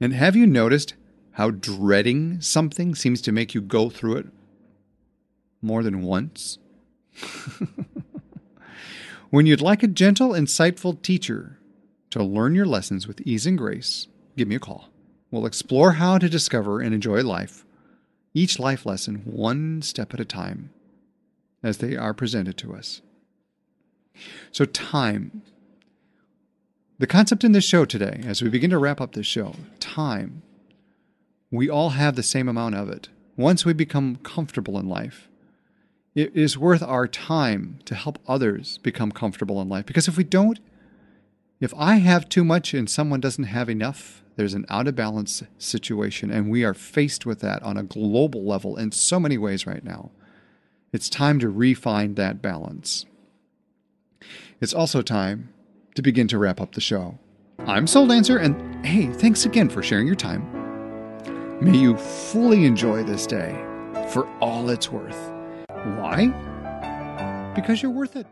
And 0.00 0.12
have 0.12 0.34
you 0.34 0.46
noticed 0.46 0.94
how 1.32 1.50
dreading 1.50 2.40
something 2.40 2.96
seems 2.96 3.22
to 3.22 3.30
make 3.30 3.54
you 3.54 3.60
go 3.60 3.88
through 3.88 4.16
it 4.16 4.26
more 5.60 5.84
than 5.84 6.02
once? 6.02 6.58
when 9.30 9.46
you'd 9.46 9.60
like 9.60 9.84
a 9.84 9.88
gentle, 9.88 10.30
insightful 10.30 11.00
teacher 11.02 11.58
to 12.12 12.22
learn 12.22 12.54
your 12.54 12.66
lessons 12.66 13.08
with 13.08 13.22
ease 13.22 13.46
and 13.46 13.56
grace, 13.56 14.06
give 14.36 14.46
me 14.46 14.54
a 14.54 14.60
call. 14.60 14.90
We'll 15.30 15.46
explore 15.46 15.92
how 15.92 16.18
to 16.18 16.28
discover 16.28 16.80
and 16.80 16.94
enjoy 16.94 17.22
life, 17.22 17.64
each 18.34 18.58
life 18.58 18.84
lesson 18.84 19.22
one 19.24 19.80
step 19.80 20.12
at 20.12 20.20
a 20.20 20.24
time, 20.24 20.70
as 21.62 21.78
they 21.78 21.96
are 21.96 22.12
presented 22.12 22.58
to 22.58 22.74
us. 22.74 23.00
So, 24.50 24.66
time. 24.66 25.42
The 26.98 27.06
concept 27.06 27.44
in 27.44 27.52
this 27.52 27.64
show 27.64 27.86
today, 27.86 28.20
as 28.26 28.42
we 28.42 28.50
begin 28.50 28.70
to 28.70 28.78
wrap 28.78 29.00
up 29.00 29.14
this 29.14 29.26
show, 29.26 29.56
time. 29.80 30.42
We 31.50 31.70
all 31.70 31.90
have 31.90 32.14
the 32.14 32.22
same 32.22 32.48
amount 32.48 32.74
of 32.74 32.90
it. 32.90 33.08
Once 33.38 33.64
we 33.64 33.72
become 33.72 34.16
comfortable 34.16 34.78
in 34.78 34.86
life, 34.86 35.28
it 36.14 36.36
is 36.36 36.58
worth 36.58 36.82
our 36.82 37.08
time 37.08 37.78
to 37.86 37.94
help 37.94 38.18
others 38.28 38.76
become 38.78 39.12
comfortable 39.12 39.62
in 39.62 39.70
life. 39.70 39.86
Because 39.86 40.08
if 40.08 40.18
we 40.18 40.24
don't, 40.24 40.60
if 41.62 41.72
I 41.76 41.96
have 41.96 42.28
too 42.28 42.42
much 42.42 42.74
and 42.74 42.90
someone 42.90 43.20
doesn't 43.20 43.44
have 43.44 43.70
enough, 43.70 44.24
there's 44.34 44.54
an 44.54 44.66
out 44.68 44.88
of 44.88 44.96
balance 44.96 45.44
situation, 45.58 46.30
and 46.30 46.50
we 46.50 46.64
are 46.64 46.74
faced 46.74 47.24
with 47.24 47.38
that 47.40 47.62
on 47.62 47.76
a 47.76 47.84
global 47.84 48.44
level 48.44 48.76
in 48.76 48.90
so 48.90 49.20
many 49.20 49.38
ways 49.38 49.64
right 49.64 49.84
now. 49.84 50.10
It's 50.92 51.08
time 51.08 51.38
to 51.38 51.48
refine 51.48 52.14
that 52.14 52.42
balance. 52.42 53.06
It's 54.60 54.74
also 54.74 55.02
time 55.02 55.52
to 55.94 56.02
begin 56.02 56.26
to 56.28 56.38
wrap 56.38 56.60
up 56.60 56.72
the 56.72 56.80
show. 56.80 57.18
I'm 57.60 57.86
Soul 57.86 58.08
Dancer, 58.08 58.38
and 58.38 58.84
hey, 58.84 59.06
thanks 59.06 59.46
again 59.46 59.68
for 59.68 59.84
sharing 59.84 60.08
your 60.08 60.16
time. 60.16 60.44
May 61.60 61.78
you 61.78 61.96
fully 61.96 62.64
enjoy 62.64 63.04
this 63.04 63.24
day 63.24 63.52
for 64.08 64.26
all 64.40 64.68
it's 64.68 64.90
worth. 64.90 65.30
Why? 65.68 66.26
Because 67.54 67.82
you're 67.82 67.92
worth 67.92 68.16
it. 68.16 68.26